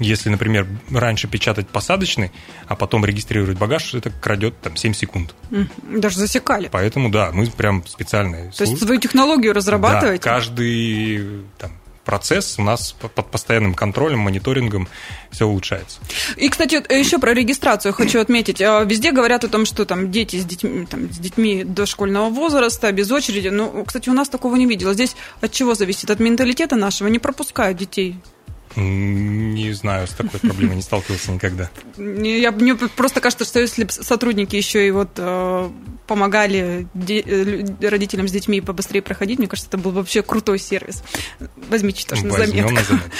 Если, 0.00 0.28
например, 0.28 0.66
раньше 0.90 1.28
печатать 1.28 1.68
посадочный, 1.68 2.32
а 2.66 2.74
потом 2.74 3.04
регистрировать 3.04 3.56
багаж, 3.56 3.94
это 3.94 4.10
крадет 4.10 4.60
там 4.60 4.76
7 4.76 4.92
секунд. 4.92 5.36
Даже 5.82 6.18
засекали. 6.18 6.68
Поэтому, 6.72 7.08
да, 7.08 7.30
мы 7.32 7.46
прям 7.46 7.86
специальные. 7.86 8.50
То 8.50 8.64
есть 8.64 8.76
свою 8.78 8.98
технологию 8.98 9.52
разрабатываете? 9.54 10.24
Да, 10.24 10.30
каждый 10.30 11.44
там, 11.58 11.70
процесс 12.04 12.58
у 12.58 12.62
нас 12.62 12.92
под 12.92 13.30
постоянным 13.30 13.74
контролем, 13.74 14.18
мониторингом 14.18 14.88
все 15.30 15.46
улучшается. 15.46 16.00
И, 16.36 16.48
кстати, 16.48 16.74
еще 16.92 17.20
про 17.20 17.32
регистрацию 17.32 17.92
хочу 17.92 18.18
отметить. 18.18 18.60
А, 18.60 18.82
везде 18.82 19.12
говорят 19.12 19.44
о 19.44 19.48
том, 19.48 19.64
что 19.64 19.84
там 19.84 20.10
дети 20.10 20.40
с 20.40 20.44
детьми, 20.44 20.86
там, 20.86 21.12
с 21.12 21.18
детьми 21.18 21.62
дошкольного 21.62 22.30
возраста, 22.30 22.90
без 22.90 23.12
очереди. 23.12 23.46
Ну, 23.46 23.84
кстати, 23.84 24.08
у 24.08 24.12
нас 24.12 24.28
такого 24.28 24.56
не 24.56 24.66
видела. 24.66 24.92
Здесь 24.92 25.14
от 25.40 25.52
чего 25.52 25.76
зависит? 25.76 26.10
От 26.10 26.18
менталитета 26.18 26.74
нашего. 26.74 27.06
Не 27.06 27.20
пропускают 27.20 27.78
детей 27.78 28.16
не 28.78 29.72
знаю, 29.72 30.06
с 30.06 30.10
такой 30.10 30.40
проблемой 30.40 30.76
не 30.76 30.82
сталкивался 30.82 31.32
никогда. 31.32 31.70
Я, 31.96 32.52
мне 32.52 32.74
просто 32.74 33.20
кажется, 33.20 33.44
что 33.44 33.60
если 33.60 33.86
сотрудники 33.88 34.56
еще 34.56 34.86
и 34.86 34.90
вот 34.90 35.10
э, 35.16 35.70
помогали 36.06 36.88
де, 36.94 37.20
э, 37.20 37.88
родителям 37.88 38.26
с 38.28 38.32
детьми 38.32 38.60
побыстрее 38.60 39.02
проходить, 39.02 39.38
мне 39.38 39.46
кажется, 39.46 39.68
это 39.68 39.78
был 39.78 39.92
вообще 39.92 40.22
крутой 40.22 40.58
сервис. 40.58 41.02
Возьмите 41.68 42.06
тоже 42.06 42.24
на 42.26 42.32
заметку. 42.32 42.72
На 42.72 42.82
заметку 42.82 43.10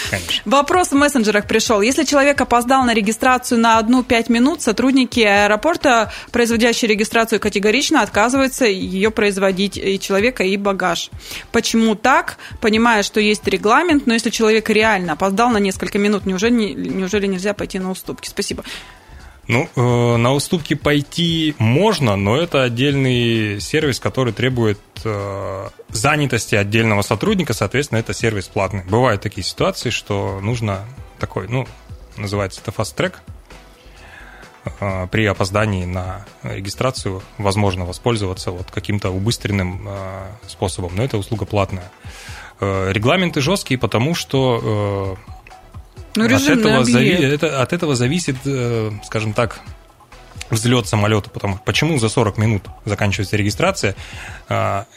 Вопрос 0.44 0.88
в 0.88 0.94
мессенджерах 0.94 1.46
пришел. 1.46 1.82
Если 1.82 2.04
человек 2.04 2.40
опоздал 2.40 2.84
на 2.84 2.94
регистрацию 2.94 3.60
на 3.60 3.78
одну-пять 3.78 4.28
минут, 4.28 4.62
сотрудники 4.62 5.20
аэропорта, 5.20 6.12
производящие 6.32 6.88
регистрацию, 6.88 7.40
категорично 7.40 8.02
отказываются 8.02 8.64
ее 8.64 9.10
производить 9.10 9.76
и 9.76 10.00
человека, 10.00 10.42
и 10.44 10.56
багаж. 10.56 11.10
Почему 11.52 11.94
так? 11.94 12.38
Понимая, 12.60 13.02
что 13.02 13.20
есть 13.20 13.46
регламент, 13.46 14.06
но 14.06 14.14
если 14.14 14.30
человек 14.30 14.70
реально 14.70 15.12
опоздал 15.12 15.47
опоздал 15.48 15.50
на 15.50 15.58
несколько 15.58 15.98
минут, 15.98 16.26
неужели, 16.26 16.74
неужели 16.74 17.26
нельзя 17.26 17.54
пойти 17.54 17.78
на 17.78 17.90
уступки? 17.90 18.28
Спасибо. 18.28 18.64
Ну, 19.48 19.68
э, 19.76 20.16
на 20.16 20.34
уступки 20.34 20.74
пойти 20.74 21.54
можно, 21.58 22.16
но 22.16 22.36
это 22.36 22.64
отдельный 22.64 23.60
сервис, 23.60 23.98
который 23.98 24.34
требует 24.34 24.78
э, 25.04 25.68
занятости 25.88 26.54
отдельного 26.54 27.02
сотрудника, 27.02 27.54
соответственно, 27.54 28.00
это 28.00 28.12
сервис 28.12 28.48
платный. 28.48 28.82
Бывают 28.84 29.22
такие 29.22 29.42
ситуации, 29.44 29.90
что 29.90 30.40
нужно 30.42 30.84
такой, 31.18 31.48
ну, 31.48 31.66
называется 32.18 32.60
это 32.60 32.72
fast-track, 32.72 33.14
э, 34.80 35.06
при 35.10 35.24
опоздании 35.24 35.86
на 35.86 36.26
регистрацию 36.42 37.22
возможно 37.38 37.86
воспользоваться 37.86 38.50
вот 38.50 38.70
каким-то 38.70 39.08
убыстренным 39.10 39.88
э, 39.88 40.26
способом, 40.46 40.94
но 40.94 41.02
это 41.02 41.16
услуга 41.16 41.46
платная. 41.46 41.90
Э, 42.60 42.92
регламенты 42.92 43.40
жесткие, 43.40 43.78
потому 43.78 44.14
что 44.14 45.16
э, 45.16 45.37
ну, 46.26 46.36
от, 46.36 46.42
этого 46.42 46.84
зави... 46.84 47.10
это, 47.10 47.62
от 47.62 47.72
этого 47.72 47.94
зависит, 47.94 48.36
э, 48.44 48.90
скажем 49.04 49.32
так, 49.32 49.60
взлет 50.50 50.86
самолета. 50.86 51.30
Потому... 51.30 51.58
Почему 51.64 51.98
за 51.98 52.08
40 52.08 52.38
минут 52.38 52.64
заканчивается 52.84 53.36
регистрация? 53.36 53.94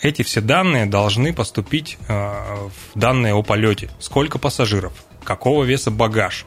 Эти 0.02 0.22
все 0.24 0.40
данные 0.42 0.86
должны 0.86 1.34
поступить 1.34 1.98
в 2.08 2.72
данные 2.96 3.34
о 3.34 3.44
полете. 3.44 3.90
Сколько 4.00 4.40
пассажиров, 4.40 4.94
какого 5.26 5.66
веса 5.66 5.92
багаж 5.92 6.46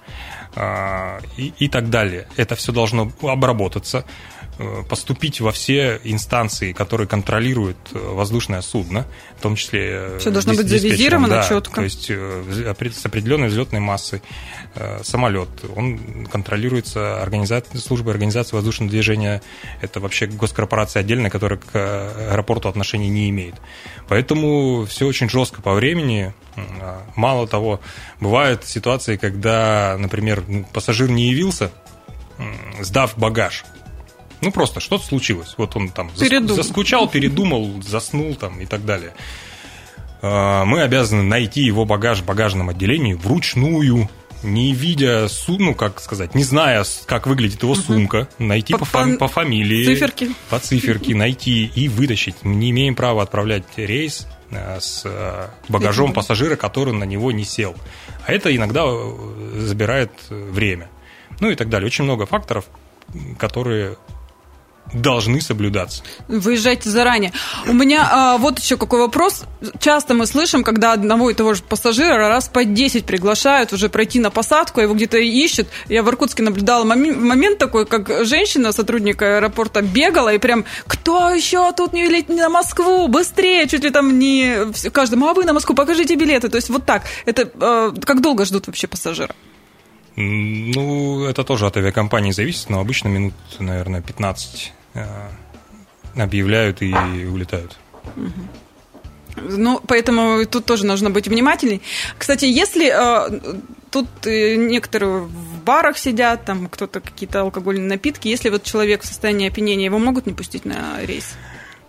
и, 1.37 1.53
и 1.59 1.69
так 1.69 1.91
далее. 1.91 2.29
Это 2.37 2.55
все 2.55 2.73
должно 2.73 3.13
обработаться. 3.21 4.07
Э, 4.57 4.85
поступить 4.89 5.41
во 5.41 5.51
все 5.51 6.01
инстанции, 6.05 6.73
которые 6.73 7.09
контролируют 7.09 7.77
э, 7.93 7.99
воздушное 7.99 8.61
судно, 8.61 9.05
в 9.37 9.43
том 9.43 9.57
числе... 9.57 9.91
Э, 9.93 10.19
все 10.21 10.31
должно 10.31 10.55
быть 10.55 10.69
завизировано 10.69 11.29
да, 11.29 11.49
четко. 11.49 11.75
То 11.75 11.83
есть 11.83 12.05
с 12.07 13.05
определенной 13.05 13.49
взлетной 13.49 13.81
массой 13.81 14.23
самолет, 15.03 15.49
он 15.75 16.27
контролируется 16.31 17.21
организацией, 17.21 17.81
службой 17.81 18.13
организации 18.13 18.55
воздушного 18.55 18.91
движения, 18.91 19.43
это 19.81 20.01
вообще 20.01 20.27
госкорпорация 20.27 21.01
отдельная, 21.01 21.31
которая 21.31 21.59
к 21.59 21.75
аэропорту 21.75 22.69
отношений 22.69 23.09
не 23.09 23.31
имеет. 23.31 23.55
Поэтому 24.09 24.85
все 24.87 25.07
очень 25.07 25.29
жестко 25.29 25.63
по 25.63 25.75
времени. 25.75 26.33
Мало 27.17 27.49
того, 27.49 27.81
бывают 28.21 28.65
ситуации, 28.65 29.17
когда, 29.17 29.97
например, 29.99 30.45
пассажир 30.73 31.09
не 31.09 31.31
явился, 31.31 31.71
сдав 32.81 33.17
багаж, 33.17 33.65
ну, 34.45 34.53
просто 34.53 34.81
что-то 34.81 35.05
случилось. 35.05 35.55
Вот 35.57 35.77
он 35.77 35.91
там 35.91 36.11
Передум. 36.11 36.57
заскучал, 36.57 37.09
передумал, 37.09 37.83
заснул 37.83 38.35
там 38.35 38.61
и 38.61 38.67
так 38.67 38.85
далее. 38.85 39.13
А, 40.23 40.65
мы 40.65 40.83
обязаны 40.83 41.23
найти 41.23 41.63
его 41.63 41.85
багаж 41.85 42.21
в 42.21 42.25
багажном 42.25 42.71
отделении 42.71 43.15
вручную, 43.15 44.09
не 44.43 44.73
видя, 44.73 45.27
ну, 45.49 45.75
как 45.75 46.01
сказать, 46.01 46.35
не 46.35 46.45
зная, 46.45 46.85
как 47.07 47.27
выглядит 47.27 47.63
его 47.63 47.75
сумка, 47.75 48.29
найти 48.39 48.73
по, 48.73 48.81
по, 48.81 48.85
фам, 48.85 49.19
по 49.19 49.29
фамилии, 49.29 49.85
циферки. 49.85 50.31
по 50.51 50.59
циферке, 50.59 51.15
найти 51.15 51.67
и 51.67 51.89
вытащить. 51.89 52.37
Мы 52.43 52.55
не 52.55 52.71
имеем 52.71 52.95
права 52.95 53.23
отправлять 53.23 53.65
рейс 53.77 54.27
э, 54.51 54.81
с 54.81 55.03
э, 55.05 55.49
багажом 55.69 56.13
пассажира, 56.13 56.57
который 56.57 56.95
на 56.95 57.05
него 57.05 57.33
не 57.33 57.45
сел. 57.45 57.75
А 58.27 58.33
это 58.33 58.55
иногда 58.55 58.85
э, 58.87 59.61
забирает 59.61 60.13
время. 60.31 60.89
Ну 61.41 61.51
и 61.51 61.55
так 61.55 61.69
далее. 61.69 61.87
Очень 61.87 62.05
много 62.05 62.27
факторов, 62.27 62.67
которые 63.39 63.97
должны 64.93 65.41
соблюдаться. 65.41 66.03
Выезжайте 66.29 66.89
заранее. 66.91 67.33
У 67.67 67.73
меня 67.73 68.09
а, 68.11 68.39
вот 68.39 68.59
еще 68.59 68.77
какой 68.77 69.01
вопрос. 69.01 69.45
Часто 69.81 70.15
мы 70.15 70.27
слышим, 70.27 70.63
когда 70.63 70.93
одного 70.93 71.31
и 71.31 71.35
того 71.35 71.55
же 71.55 71.63
пассажира 71.63 72.29
раз 72.29 72.49
по 72.49 72.65
10 72.65 73.05
приглашают 73.05 73.73
уже 73.73 73.89
пройти 73.89 74.21
на 74.21 74.31
посадку, 74.31 74.81
его 74.81 74.95
где-то 74.95 75.19
ищут. 75.19 75.69
Я 75.89 76.03
в 76.03 76.09
Иркутске 76.09 76.43
наблюдала 76.43 76.85
момент, 76.85 77.19
момент 77.19 77.59
такой, 77.59 77.87
как 77.87 78.25
женщина, 78.25 78.73
сотрудник 78.73 79.23
аэропорта, 79.23 79.83
бегала 79.83 80.33
и 80.33 80.39
прям, 80.39 80.65
кто 80.87 81.31
еще 81.31 81.73
тут 81.73 81.93
не 81.93 82.07
летит 82.07 82.29
на 82.29 82.49
Москву? 82.49 83.09
Быстрее! 83.09 83.67
Чуть 83.67 83.85
ли 83.85 83.91
там 83.91 84.19
не 84.19 84.73
каждому, 84.93 85.27
а 85.29 85.35
вы 85.35 85.45
на 85.45 85.53
Москву, 85.53 85.75
покажите 85.75 86.15
билеты. 86.15 86.49
То 86.49 86.57
есть 86.57 86.69
вот 86.69 86.85
так. 86.85 87.03
Это 87.25 87.51
а, 87.61 87.93
как 88.05 88.21
долго 88.21 88.45
ждут 88.45 88.67
вообще 88.67 88.87
пассажира? 88.87 89.35
Ну, 90.17 91.25
это 91.25 91.43
тоже 91.43 91.67
от 91.67 91.77
авиакомпании 91.77 92.31
зависит, 92.31 92.71
но 92.71 92.81
обычно 92.81 93.09
минут, 93.09 93.35
наверное, 93.59 94.01
15 94.01 94.73
э, 94.95 95.07
объявляют 96.17 96.83
и 96.83 96.93
улетают. 96.93 97.77
Ну, 99.37 99.81
поэтому 99.87 100.47
тут 100.47 100.67
тоже 100.67 100.87
нужно 100.87 101.11
быть 101.11 101.27
внимательней. 101.27 101.83
Кстати, 102.17 102.45
если 102.45 102.93
э, 102.95 103.61
тут 103.91 104.07
э, 104.27 104.55
некоторые 104.55 105.23
в 105.23 105.65
барах 105.65 105.99
сидят, 105.99 106.45
там 106.45 106.69
кто-то 106.69 107.01
какие-то 107.01 107.41
алкогольные 107.41 107.89
напитки, 107.89 108.29
если 108.29 108.51
вот 108.51 108.63
человек 108.63 109.03
в 109.03 109.07
состоянии 109.07 109.49
опьянения, 109.49 109.87
его 109.87 109.99
могут 109.99 110.27
не 110.27 110.33
пустить 110.33 110.65
на 110.65 111.05
рейс? 111.05 111.35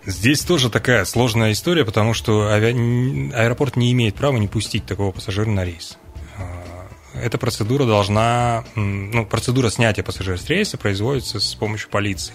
Здесь 0.08 0.42
тоже 0.42 0.72
такая 0.72 1.06
сложная 1.06 1.52
история, 1.52 1.86
потому 1.86 2.16
что 2.16 2.48
аэропорт 2.52 3.76
не 3.76 3.92
имеет 3.92 4.16
права 4.16 4.38
не 4.38 4.48
пустить 4.48 4.86
такого 4.88 5.12
пассажира 5.12 5.50
на 5.50 5.64
рейс 5.64 6.00
эта 7.22 7.38
процедура 7.38 7.86
должна, 7.86 8.64
ну, 8.76 9.26
процедура 9.26 9.70
снятия 9.70 10.04
пассажира 10.04 10.38
с 10.38 10.48
рейса 10.48 10.78
производится 10.78 11.40
с 11.40 11.56
помощью 11.56 11.90
полиции. 11.90 12.34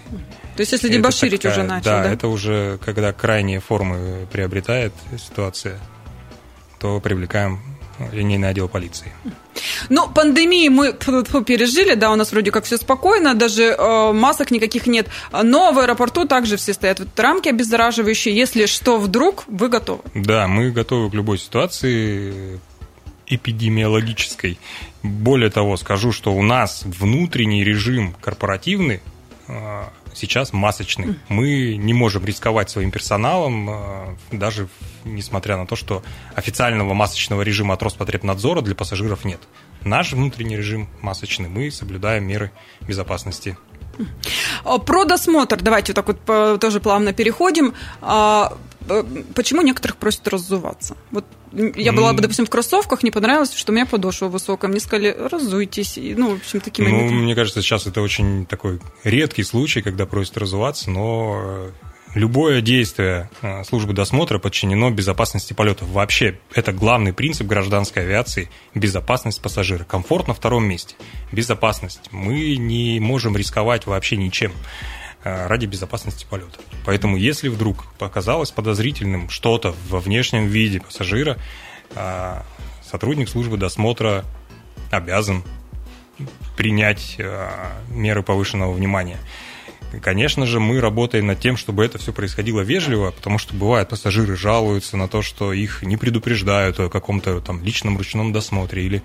То 0.55 0.61
есть, 0.61 0.71
если 0.71 0.89
дебоширить 0.89 1.45
уже 1.45 1.63
начал, 1.63 1.85
да, 1.85 2.03
да? 2.03 2.11
это 2.11 2.27
уже, 2.27 2.79
когда 2.83 3.13
крайние 3.13 3.59
формы 3.59 4.27
приобретает 4.31 4.93
ситуация, 5.17 5.79
то 6.79 6.99
привлекаем 6.99 7.59
линейный 8.11 8.49
отдел 8.49 8.67
полиции. 8.67 9.11
Ну, 9.89 10.09
пандемии 10.09 10.69
мы 10.69 10.93
пережили, 10.93 11.93
да, 11.93 12.11
у 12.11 12.15
нас 12.15 12.31
вроде 12.31 12.51
как 12.51 12.65
все 12.65 12.77
спокойно, 12.77 13.35
даже 13.35 13.63
э, 13.63 14.11
масок 14.11 14.49
никаких 14.49 14.87
нет. 14.87 15.07
Но 15.31 15.71
в 15.71 15.79
аэропорту 15.79 16.25
также 16.25 16.57
все 16.57 16.73
стоят 16.73 16.99
вот 16.99 17.19
рамки 17.19 17.49
обеззараживающие. 17.49 18.35
Если 18.35 18.65
что, 18.65 18.97
вдруг, 18.97 19.43
вы 19.47 19.69
готовы? 19.69 20.01
Да, 20.15 20.47
мы 20.47 20.71
готовы 20.71 21.11
к 21.11 21.13
любой 21.13 21.37
ситуации 21.37 22.59
эпидемиологической. 23.31 24.59
Более 25.03 25.49
того, 25.49 25.77
скажу, 25.77 26.11
что 26.11 26.33
у 26.33 26.41
нас 26.41 26.83
внутренний 26.85 27.63
режим 27.63 28.15
корпоративный 28.21 29.01
э, 29.47 29.83
сейчас 30.13 30.53
масочный. 30.53 31.19
Мы 31.29 31.75
не 31.77 31.93
можем 31.93 32.25
рисковать 32.25 32.69
своим 32.69 32.91
персоналом, 32.91 33.69
э, 33.69 34.15
даже 34.31 34.67
несмотря 35.03 35.57
на 35.57 35.65
то, 35.65 35.75
что 35.75 36.03
официального 36.35 36.93
масочного 36.93 37.41
режима 37.41 37.73
от 37.73 37.83
Роспотребнадзора 37.83 38.61
для 38.61 38.75
пассажиров 38.75 39.25
нет. 39.25 39.41
Наш 39.83 40.13
внутренний 40.13 40.57
режим 40.57 40.87
масочный. 41.01 41.49
Мы 41.49 41.71
соблюдаем 41.71 42.25
меры 42.25 42.51
безопасности. 42.81 43.57
Про 44.85 45.05
досмотр 45.05 45.59
давайте 45.61 45.93
вот 45.93 45.95
так 45.95 46.27
вот 46.29 46.59
тоже 46.61 46.79
плавно 46.79 47.13
переходим. 47.13 47.73
А, 48.01 48.57
Э, 48.89 49.03
почему 49.35 49.61
некоторых 49.61 49.97
просят 49.97 50.27
раззуваться? 50.27 50.95
Вот 51.11 51.25
я 51.51 51.91
была 51.91 52.13
бы, 52.13 52.21
допустим, 52.21 52.45
в 52.45 52.49
кроссовках, 52.49 53.03
не 53.03 53.11
понравилось, 53.11 53.53
что 53.53 53.71
у 53.71 53.75
меня 53.75 53.85
подошва 53.85 54.27
высокая. 54.27 54.69
Мне 54.69 54.79
сказали, 54.79 55.15
разуйтесь. 55.17 55.97
Ну, 55.97 56.35
в 56.35 56.37
общем, 56.37 56.61
такие 56.61 56.87
Ну, 56.87 57.09
мне 57.11 57.35
кажется, 57.35 57.61
сейчас 57.61 57.87
это 57.87 58.01
очень 58.01 58.45
такой 58.45 58.79
редкий 59.03 59.43
случай, 59.43 59.81
когда 59.81 60.05
просят 60.05 60.37
разуваться, 60.37 60.89
но 60.89 61.41
э, 61.43 61.71
любое 62.13 62.61
действие 62.61 63.29
э, 63.41 63.63
службы 63.63 63.93
досмотра 63.93 64.39
подчинено 64.39 64.89
безопасности 64.91 65.53
полетов. 65.53 65.89
Вообще, 65.89 66.39
это 66.53 66.71
главный 66.71 67.13
принцип 67.13 67.47
гражданской 67.47 68.03
авиации– 68.03 68.49
безопасность 68.75 69.41
пассажира. 69.41 69.83
Комфорт 69.83 70.27
на 70.27 70.33
втором 70.33 70.65
месте. 70.65 70.95
Безопасность. 71.31 72.01
Мы 72.11 72.55
не 72.55 72.99
можем 72.99 73.35
рисковать 73.35 73.85
вообще 73.85 74.17
ничем. 74.17 74.53
Э, 75.23 75.45
ради 75.45 75.67
безопасности 75.67 76.25
полета. 76.27 76.57
Поэтому, 76.83 77.15
если 77.15 77.47
вдруг 77.47 77.85
показалось 77.99 78.49
подозрительным 78.49 79.29
что-то 79.29 79.75
во 79.87 79.99
внешнем 79.99 80.47
виде 80.47 80.81
пассажира, 80.81 81.37
э, 81.93 82.41
сотрудник 82.83 83.29
службы 83.29 83.57
досмотра 83.57 84.25
обязан 84.89 85.43
принять 86.57 87.17
э, 87.19 87.49
меры 87.89 88.23
повышенного 88.23 88.73
внимания. 88.73 89.19
Конечно 89.99 90.45
же, 90.45 90.59
мы 90.59 90.79
работаем 90.79 91.27
над 91.27 91.39
тем, 91.39 91.57
чтобы 91.57 91.83
это 91.83 91.97
все 91.97 92.13
происходило 92.13 92.61
вежливо, 92.61 93.11
потому 93.11 93.37
что 93.37 93.53
бывает, 93.53 93.89
пассажиры 93.89 94.37
жалуются 94.37 94.95
на 94.95 95.07
то, 95.07 95.21
что 95.21 95.51
их 95.51 95.81
не 95.83 95.97
предупреждают 95.97 96.79
о 96.79 96.89
каком-то 96.89 97.41
там 97.41 97.61
личном 97.63 97.97
ручном 97.97 98.31
досмотре, 98.31 98.85
или 98.85 99.03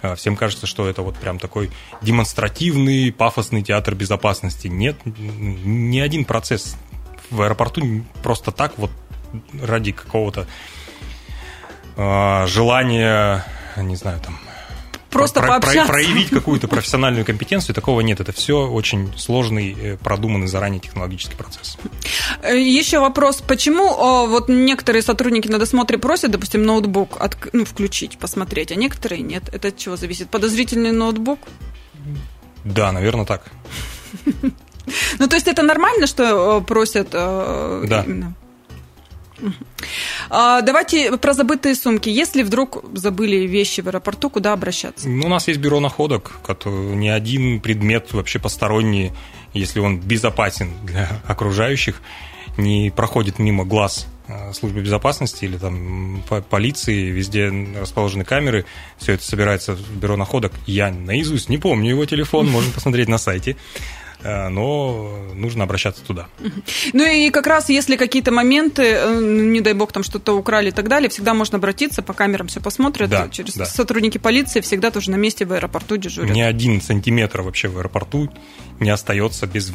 а, 0.00 0.14
всем 0.14 0.36
кажется, 0.36 0.66
что 0.66 0.88
это 0.88 1.02
вот 1.02 1.16
прям 1.16 1.38
такой 1.38 1.70
демонстративный, 2.02 3.12
пафосный 3.12 3.62
театр 3.62 3.94
безопасности. 3.94 4.68
Нет, 4.68 4.96
ни 5.04 5.98
один 5.98 6.24
процесс 6.24 6.76
в 7.30 7.42
аэропорту 7.42 8.04
просто 8.22 8.52
так 8.52 8.78
вот 8.78 8.90
ради 9.60 9.92
какого-то 9.92 10.46
э, 11.96 12.46
желания, 12.46 13.44
не 13.76 13.96
знаю, 13.96 14.20
там 14.20 14.38
просто 15.10 15.40
про, 15.40 15.48
пообщаться. 15.60 15.92
проявить 15.92 16.30
какую-то 16.30 16.68
профессиональную 16.68 17.24
компетенцию, 17.24 17.74
такого 17.74 18.00
нет. 18.00 18.20
Это 18.20 18.32
все 18.32 18.68
очень 18.68 19.12
сложный, 19.16 19.76
э, 19.78 19.96
продуманный 19.96 20.46
заранее 20.46 20.80
технологический 20.80 21.36
процесс. 21.36 21.78
Э, 22.42 22.58
Еще 22.58 23.00
вопрос, 23.00 23.40
почему 23.40 24.26
вот 24.26 24.48
некоторые 24.48 25.02
сотрудники 25.02 25.48
на 25.48 25.58
досмотре 25.58 25.98
просят, 25.98 26.30
допустим, 26.30 26.62
ноутбук 26.64 27.16
от, 27.20 27.36
ну, 27.52 27.64
включить, 27.64 28.18
посмотреть, 28.18 28.72
а 28.72 28.74
некоторые 28.74 29.22
нет? 29.22 29.48
Это 29.52 29.68
от 29.68 29.76
чего 29.76 29.96
зависит? 29.96 30.30
Подозрительный 30.30 30.92
ноутбук? 30.92 31.38
Да, 32.64 32.92
наверное, 32.92 33.24
так. 33.24 33.42
Ну, 35.18 35.28
то 35.28 35.36
есть 35.36 35.46
это 35.48 35.62
нормально, 35.62 36.06
что 36.06 36.62
просят? 36.62 37.08
Э, 37.12 37.84
да. 37.86 38.04
Именно? 38.06 38.34
А, 40.30 40.62
давайте 40.62 41.16
про 41.16 41.32
забытые 41.32 41.74
сумки. 41.74 42.08
Если 42.08 42.42
вдруг 42.42 42.84
забыли 42.94 43.46
вещи 43.46 43.80
в 43.80 43.88
аэропорту, 43.88 44.30
куда 44.30 44.52
обращаться? 44.52 45.08
Ну, 45.08 45.26
у 45.26 45.28
нас 45.28 45.48
есть 45.48 45.60
бюро 45.60 45.80
находок, 45.80 46.32
ни 46.66 47.08
один 47.08 47.60
предмет 47.60 48.12
вообще 48.12 48.38
посторонний, 48.38 49.12
если 49.54 49.80
он 49.80 49.98
безопасен 49.98 50.72
для 50.84 51.08
окружающих, 51.26 52.00
не 52.56 52.90
проходит 52.90 53.38
мимо 53.38 53.64
глаз 53.64 54.06
э, 54.26 54.52
службы 54.52 54.80
безопасности 54.80 55.44
или 55.44 55.56
там 55.56 56.22
полиции, 56.50 57.10
везде 57.10 57.50
расположены 57.80 58.24
камеры, 58.24 58.66
все 58.98 59.12
это 59.12 59.24
собирается 59.24 59.74
в 59.74 59.96
бюро 59.96 60.16
находок. 60.16 60.52
Я 60.66 60.90
наизусть 60.90 61.48
не 61.48 61.58
помню 61.58 61.90
его 61.90 62.04
телефон, 62.04 62.46
можно 62.50 62.72
посмотреть 62.72 63.08
на 63.08 63.18
сайте. 63.18 63.56
Э, 64.22 64.48
но 64.48 65.16
нужно 65.34 65.64
обращаться 65.64 66.02
туда. 66.04 66.26
Ну 66.92 67.04
и 67.04 67.30
как 67.30 67.46
раз 67.46 67.68
если 67.68 67.96
какие-то 67.96 68.32
моменты, 68.32 68.82
э, 68.82 69.08
ну, 69.08 69.44
не 69.44 69.60
дай 69.60 69.74
бог, 69.74 69.92
там 69.92 70.02
что-то 70.02 70.36
украли 70.36 70.68
и 70.68 70.72
так 70.72 70.88
далее, 70.88 71.08
всегда 71.08 71.34
можно 71.34 71.58
обратиться, 71.58 72.02
по 72.02 72.12
камерам 72.12 72.48
все 72.48 72.60
посмотрят, 72.60 73.10
да, 73.10 73.28
через 73.28 73.54
да. 73.54 73.66
сотрудники 73.66 74.18
полиции 74.18 74.60
всегда 74.60 74.90
тоже 74.90 75.10
на 75.10 75.16
месте 75.16 75.44
в 75.44 75.52
аэропорту 75.52 75.96
дежурят. 75.96 76.34
Ни 76.34 76.40
один 76.40 76.80
сантиметр 76.80 77.42
вообще 77.42 77.68
в 77.68 77.78
аэропорту 77.78 78.30
не 78.80 78.90
остается 78.90 79.46
без 79.46 79.72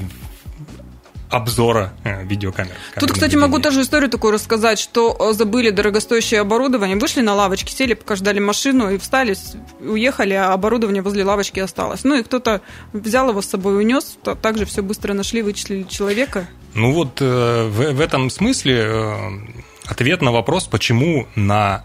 обзора 1.34 1.93
э, 2.04 2.24
видеокамер. 2.24 2.74
Тут, 3.00 3.12
кстати, 3.12 3.36
могу 3.36 3.60
тоже 3.60 3.82
историю 3.82 4.10
такую 4.10 4.34
рассказать, 4.34 4.78
что 4.78 5.17
э, 5.19 5.34
забыли 5.34 5.72
дорогостоящее 5.72 6.41
оборудование, 6.41 6.96
вышли 6.96 7.22
на 7.22 7.34
лавочке, 7.34 7.74
сели, 7.74 7.96
пока 7.96 8.15
ждали 8.15 8.39
машину 8.39 8.91
и 8.91 9.00
встали, 9.00 9.36
уехали, 9.80 10.36
а 10.36 10.54
оборудование 10.54 11.02
возле 11.02 11.24
лавочки 11.24 11.60
осталось. 11.60 12.04
Ну 12.04 12.19
и 12.19 12.24
кто-то 12.24 12.62
взял 12.93 13.30
его 13.30 13.41
с 13.41 13.48
собой, 13.48 13.80
унес, 13.80 14.17
также 14.41 14.65
все 14.65 14.84
быстро 14.84 15.13
нашли, 15.13 15.41
вычислили 15.41 15.84
человека. 15.84 16.48
Ну 16.76 16.93
вот 16.93 17.17
э, 17.19 17.67
в, 17.67 17.93
в 17.93 18.00
этом 18.00 18.30
смысле 18.30 19.41
ответ 19.88 20.22
на 20.22 20.32
вопрос, 20.32 20.67
почему 20.67 21.28
на 21.36 21.84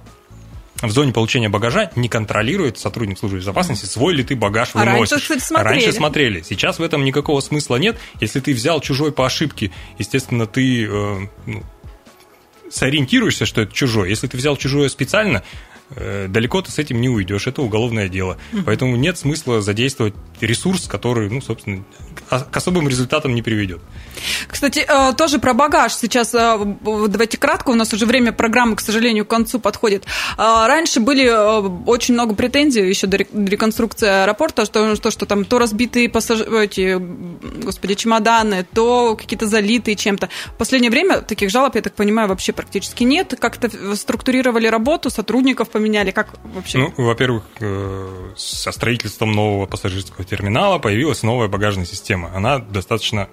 в 0.83 0.91
зоне 0.91 1.13
получения 1.13 1.49
багажа 1.49 1.91
не 1.97 2.09
контролирует 2.09 2.79
сотрудник 2.79 3.19
службы 3.19 3.39
безопасности, 3.39 3.87
свой 3.87 4.15
ли 4.15 4.23
ты 4.23 4.37
багаж 4.37 4.75
выносишь. 4.75 4.93
А 4.93 4.99
раньше, 4.99 5.19
кстати, 5.19 5.41
смотрели. 5.41 5.75
раньше 5.75 5.93
смотрели. 5.93 6.43
Сейчас 6.43 6.79
в 6.79 6.83
этом 6.83 7.05
никакого 7.05 7.41
смысла 7.41 7.77
нет. 7.77 7.99
Если 8.21 8.41
ты 8.41 8.55
взял 8.55 8.81
чужой 8.81 9.13
по 9.13 9.27
ошибке, 9.27 9.73
естественно, 9.99 10.47
ты 10.47 10.85
э, 10.85 11.27
ну, 11.47 11.63
сориентируешься, 12.71 13.47
что 13.47 13.63
это 13.63 13.73
чужой. 13.73 14.09
Если 14.09 14.27
ты 14.29 14.37
взял 14.37 14.57
чужое 14.57 14.89
специально, 14.89 15.43
э, 15.91 16.27
далеко 16.29 16.63
ты 16.63 16.71
с 16.71 16.79
этим 16.79 17.01
не 17.01 17.09
уйдешь. 17.09 17.47
Это 17.47 17.63
уголовное 17.63 18.09
дело. 18.09 18.39
Поэтому 18.65 18.97
нет 18.97 19.19
смысла 19.19 19.61
задействовать 19.61 20.15
ресурс, 20.41 20.87
который, 20.87 21.29
ну, 21.29 21.41
собственно, 21.41 21.85
к 22.29 22.57
особым 22.57 22.89
результатам 22.89 23.35
не 23.35 23.43
приведет. 23.43 23.81
Кстати, 24.49 24.85
э, 24.87 25.13
тоже 25.15 25.39
про 25.39 25.55
багаж. 25.55 25.95
Сейчас 25.95 26.35
э, 26.35 26.59
давайте 27.09 27.39
кратко, 27.39 27.71
у 27.71 27.75
нас 27.75 27.93
уже 27.93 28.07
время 28.07 28.33
программы, 28.33 28.77
к 28.77 28.81
сожалению, 28.81 29.25
к 29.25 29.29
концу 29.29 29.61
подходит. 29.61 30.05
Э, 30.37 30.67
раньше 30.67 31.01
были 31.01 31.29
очень 31.87 32.15
много 32.15 32.35
претензий 32.35 32.87
еще 32.87 33.07
до 33.07 33.19
реконструкции 33.19 34.09
аэропорта, 34.09 34.65
что, 34.65 34.97
что, 34.97 35.11
что 35.11 35.27
там 35.27 35.45
то 35.45 35.59
разбитые 35.59 36.09
пассаж... 36.09 36.41
эти, 36.41 36.99
господи, 37.63 37.95
чемоданы, 37.95 38.67
то 38.75 39.17
какие-то 39.17 39.47
залитые 39.47 39.97
чем-то. 39.97 40.29
В 40.47 40.59
последнее 40.59 40.91
время 40.91 41.21
таких 41.21 41.51
жалоб, 41.51 41.75
я 41.75 41.83
так 41.83 41.95
понимаю, 41.95 42.29
вообще 42.29 42.53
практически 42.53 43.05
нет. 43.05 43.35
Как-то 43.39 43.97
структурировали 43.97 44.67
работу, 44.67 45.11
сотрудников 45.11 45.71
поменяли, 45.71 46.11
как 46.11 46.35
вообще? 46.45 46.79
Ну, 46.79 46.93
во-первых, 46.97 47.45
со 48.37 48.73
строительством 48.73 49.33
нового 49.33 49.67
пассажирского 49.67 50.25
терминала 50.25 50.79
появилась 50.79 51.23
новая 51.23 51.49
багажная 51.49 51.87
система. 51.87 52.18
Она 52.27 52.59
достаточно 52.59 53.29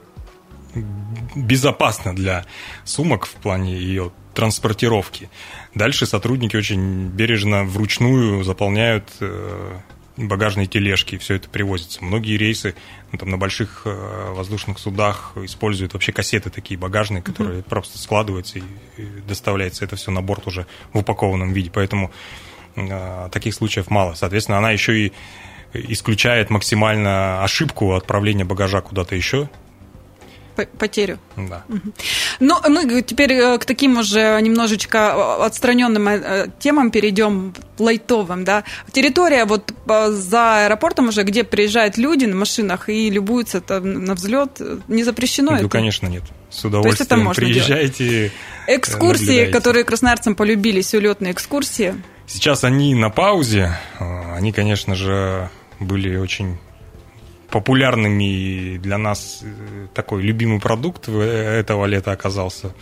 безопасна 1.36 2.16
для 2.16 2.46
сумок 2.84 3.26
в 3.26 3.34
плане 3.34 3.76
ее 3.76 4.12
транспортировки. 4.34 5.30
Дальше 5.74 6.06
сотрудники 6.06 6.56
очень 6.56 7.08
бережно 7.08 7.64
вручную 7.64 8.44
заполняют 8.44 9.10
э, 9.22 9.78
багажные 10.18 10.68
тележки, 10.68 11.18
все 11.18 11.36
это 11.36 11.50
привозится. 11.50 12.04
Многие 12.04 12.38
рейсы 12.38 12.76
ну, 13.12 13.18
там, 13.18 13.30
на 13.30 13.38
больших 13.38 13.84
э, 13.86 14.34
воздушных 14.34 14.80
судах 14.80 15.34
используют 15.38 15.94
вообще 15.94 16.12
кассеты 16.12 16.50
такие 16.50 16.78
багажные, 16.78 17.22
которые 17.22 17.60
mm-hmm. 17.60 17.70
просто 17.70 17.98
складываются 17.98 18.60
и, 18.60 18.64
и 18.98 19.06
доставляется 19.28 19.86
это 19.86 19.96
все 19.96 20.12
на 20.12 20.22
борт 20.22 20.48
уже 20.48 20.68
в 20.94 21.00
упакованном 21.00 21.54
виде. 21.54 21.72
Поэтому 21.74 22.12
э, 22.76 23.30
таких 23.32 23.54
случаев 23.54 23.90
мало. 23.90 24.14
Соответственно, 24.14 24.58
она 24.58 24.72
еще 24.72 25.08
и 25.08 25.14
исключает 25.90 26.50
максимально 26.50 27.44
ошибку 27.44 27.94
отправления 27.94 28.46
багажа 28.46 28.82
куда-то 28.82 29.16
еще, 29.16 29.50
Потерю. 30.56 31.20
Да. 31.36 31.64
Ну, 32.40 32.56
мы 32.70 33.02
теперь 33.02 33.34
э, 33.34 33.58
к 33.58 33.66
таким 33.66 33.98
уже 33.98 34.40
немножечко 34.42 34.98
э, 34.98 35.46
отстраненным 35.46 36.08
э, 36.08 36.48
темам 36.60 36.92
перейдем, 36.92 37.54
лайтовым, 37.78 38.46
да. 38.46 38.64
Территория 38.92 39.46
вот 39.46 39.74
за 39.86 40.66
аэропортом 40.66 41.10
уже, 41.10 41.24
где 41.24 41.44
приезжают 41.44 41.98
люди 41.98 42.26
на 42.26 42.36
машинах 42.36 42.88
и 42.88 43.10
любуются 43.10 43.60
там 43.60 44.06
на 44.06 44.16
взлет, 44.16 44.62
не 44.88 45.04
запрещено 45.04 45.52
ну, 45.52 45.58
это? 45.58 45.70
конечно, 45.70 46.08
нет. 46.08 46.24
С 46.50 46.64
удовольствием 46.64 47.06
это 47.06 47.18
можно 47.18 47.44
приезжайте. 47.46 48.08
Делать. 48.08 48.32
Экскурсии, 48.68 49.26
наблюдайте. 49.26 49.52
которые 49.52 49.84
красноярцам 49.84 50.36
полюбились, 50.36 50.94
улетные 50.94 51.34
экскурсии. 51.34 51.96
Сейчас 52.28 52.64
они 52.64 52.96
на 52.96 53.10
паузе. 53.10 53.78
Они, 54.00 54.52
конечно 54.52 54.96
же, 54.96 55.50
были 55.86 56.18
очень 56.18 56.58
популярными 57.50 58.78
для 58.78 58.98
нас 58.98 59.40
э, 59.42 59.88
такой 59.94 60.24
любимый 60.24 60.60
продукт 60.60 61.08
этого 61.08 61.86
лета 61.86 62.12
оказался. 62.12 62.74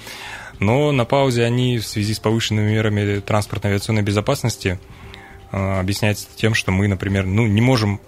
Но 0.59 0.91
на 0.91 1.05
паузе 1.05 1.43
они 1.43 1.77
в 1.77 1.85
связи 1.85 2.13
с 2.13 2.19
повышенными 2.19 2.71
мерами 2.71 3.19
транспортной 3.19 3.73
авиационной 3.73 4.01
безопасности 4.01 4.79
э, 5.51 5.79
объясняется 5.79 6.27
тем, 6.35 6.53
что 6.53 6.71
мы, 6.71 6.87
например, 6.87 7.25
ну, 7.25 7.45
не 7.45 7.61
можем 7.61 7.99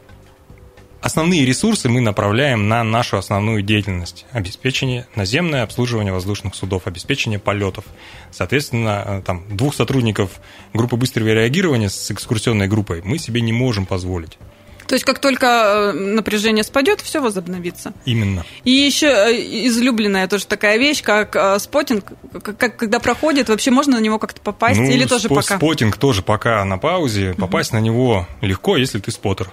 Основные 1.06 1.46
ресурсы 1.46 1.88
мы 1.88 2.02
направляем 2.02 2.68
на 2.68 2.84
нашу 2.84 3.18
основную 3.18 3.62
деятельность. 3.62 4.26
Обеспечение, 4.32 5.06
наземное 5.14 5.62
обслуживание 5.62 6.12
воздушных 6.12 6.56
судов, 6.56 6.88
обеспечение 6.88 7.38
полетов. 7.38 7.86
Соответственно, 8.32 9.04
э, 9.06 9.22
там, 9.24 9.44
двух 9.56 9.76
сотрудников 9.76 10.40
группы 10.74 10.96
быстрого 10.96 11.28
реагирования 11.28 11.90
с 11.90 12.10
экскурсионной 12.10 12.68
группой 12.68 13.04
мы 13.04 13.20
себе 13.20 13.42
не 13.42 13.54
можем 13.54 13.86
позволить. 13.86 14.40
То 14.88 14.94
есть, 14.94 15.04
как 15.04 15.20
только 15.20 15.46
э, 15.46 15.92
напряжение 15.94 16.64
спадет, 16.64 17.02
все 17.02 17.22
возобновится. 17.22 17.94
Именно. 18.06 18.46
И 18.64 18.72
еще 18.72 19.08
э, 19.08 19.68
излюбленная 19.68 20.28
тоже 20.28 20.46
такая 20.46 20.78
вещь, 20.78 21.02
как 21.02 21.36
э, 21.36 21.58
спотинг, 21.60 22.06
как, 22.44 22.78
когда 22.78 23.00
проходит, 23.00 23.50
вообще 23.50 23.72
можно 23.72 23.98
на 23.98 24.02
него 24.02 24.20
как-то 24.20 24.42
попасть 24.42 24.80
ну, 24.80 24.86
или 24.86 25.06
тоже 25.06 25.28
спо- 25.28 25.36
пока? 25.36 25.58
Спотинг 25.58 25.98
тоже 25.98 26.22
пока 26.22 26.64
на 26.66 26.78
паузе. 26.78 27.34
Попасть 27.34 27.72
угу. 27.72 27.78
на 27.78 27.82
него 27.82 28.28
легко, 28.42 28.78
если 28.78 29.00
ты 29.00 29.12
спотер. 29.12 29.50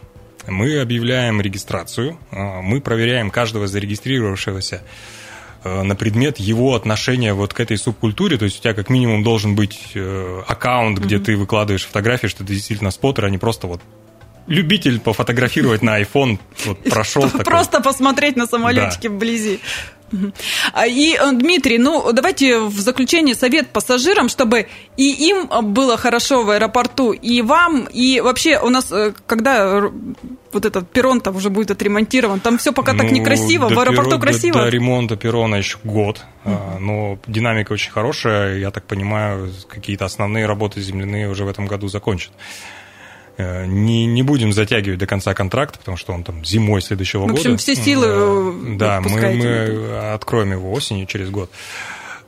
Мы 0.49 0.81
объявляем 0.81 1.41
регистрацию, 1.41 2.19
мы 2.33 2.81
проверяем 2.81 3.31
каждого 3.31 3.69
зарегистрировавшегося 3.69 4.83
на 5.63 5.95
предмет 5.95 6.41
его 6.41 6.75
отношения 6.75 7.33
вот 7.33 7.55
к 7.55 7.61
этой 7.61 7.79
субкультуре. 7.79 8.39
То 8.39 8.47
есть 8.47 8.59
у 8.59 8.63
тебя 8.63 8.75
как 8.75 8.91
минимум 8.91 9.23
должен 9.23 9.55
быть 9.55 9.93
аккаунт, 10.49 10.99
где 10.99 11.17
mm-hmm. 11.17 11.25
ты 11.25 11.37
выкладываешь 11.37 11.85
фотографии, 11.85 12.27
что 12.27 12.45
ты 12.45 12.55
действительно 12.55 12.91
спотер, 12.91 13.27
а 13.27 13.31
не 13.31 13.39
просто 13.39 13.69
вот 13.69 13.81
любитель 14.47 15.01
пофотографировать 15.01 15.83
на 15.83 16.01
iPhone 16.01 16.39
вот, 16.65 16.83
прошел. 16.85 17.29
Просто 17.31 17.79
такой. 17.79 17.93
посмотреть 17.93 18.37
на 18.37 18.47
самолетики 18.47 19.09
да. 19.09 19.15
вблизи. 19.15 19.61
А, 20.73 20.87
и, 20.87 21.15
э, 21.15 21.33
Дмитрий, 21.33 21.79
ну, 21.79 22.13
давайте 22.13 22.61
в 22.61 22.79
заключение 22.79 23.35
совет 23.35 23.69
пассажирам, 23.69 24.29
чтобы 24.29 24.67
и 24.97 25.11
им 25.11 25.49
было 25.73 25.97
хорошо 25.97 26.43
в 26.45 26.51
аэропорту, 26.51 27.13
и 27.13 27.43
вам, 27.43 27.85
и 27.85 28.21
вообще 28.21 28.59
у 28.59 28.69
нас, 28.69 28.93
э, 28.93 29.13
когда 29.27 29.81
вот 30.53 30.65
этот 30.65 30.91
перрон 30.91 31.21
там 31.21 31.37
уже 31.37 31.49
будет 31.49 31.71
отремонтирован, 31.71 32.41
там 32.41 32.59
все 32.59 32.73
пока 32.73 32.93
ну, 32.93 32.99
так 32.99 33.11
некрасиво, 33.11 33.69
в 33.69 33.79
аэропорту 33.79 34.11
перрон, 34.11 34.21
красиво. 34.21 34.59
До, 34.59 34.65
до 34.65 34.69
ремонта 34.69 35.17
перрона 35.17 35.55
еще 35.57 35.79
год, 35.83 36.23
uh-huh. 36.45 36.79
но 36.79 37.19
динамика 37.27 37.73
очень 37.73 37.91
хорошая, 37.91 38.59
я 38.59 38.71
так 38.71 38.85
понимаю, 38.85 39.51
какие-то 39.69 40.05
основные 40.05 40.47
работы 40.47 40.81
земляные 40.83 41.31
уже 41.31 41.45
в 41.45 41.49
этом 41.49 41.67
году 41.67 41.89
закончат. 41.89 42.33
Э, 43.43 43.67
не, 43.67 44.07
не 44.07 44.23
будем 44.23 44.53
затягивать 44.53 44.99
до 44.99 45.07
конца 45.07 45.35
контракт, 45.35 45.79
потому 45.79 45.97
что 45.97 46.13
он 46.13 46.23
там 46.23 46.45
зимой 46.45 46.81
следующего 46.81 47.23
года. 47.23 47.35
В 47.35 47.37
общем, 47.39 47.57
все 47.57 47.75
силы 47.75 48.07
э, 48.09 48.77
Да, 48.77 49.01
мы, 49.01 49.35
мы 49.35 50.13
откроем 50.13 50.53
его 50.53 50.73
осенью 50.73 51.07
через 51.07 51.31
год. 51.31 51.51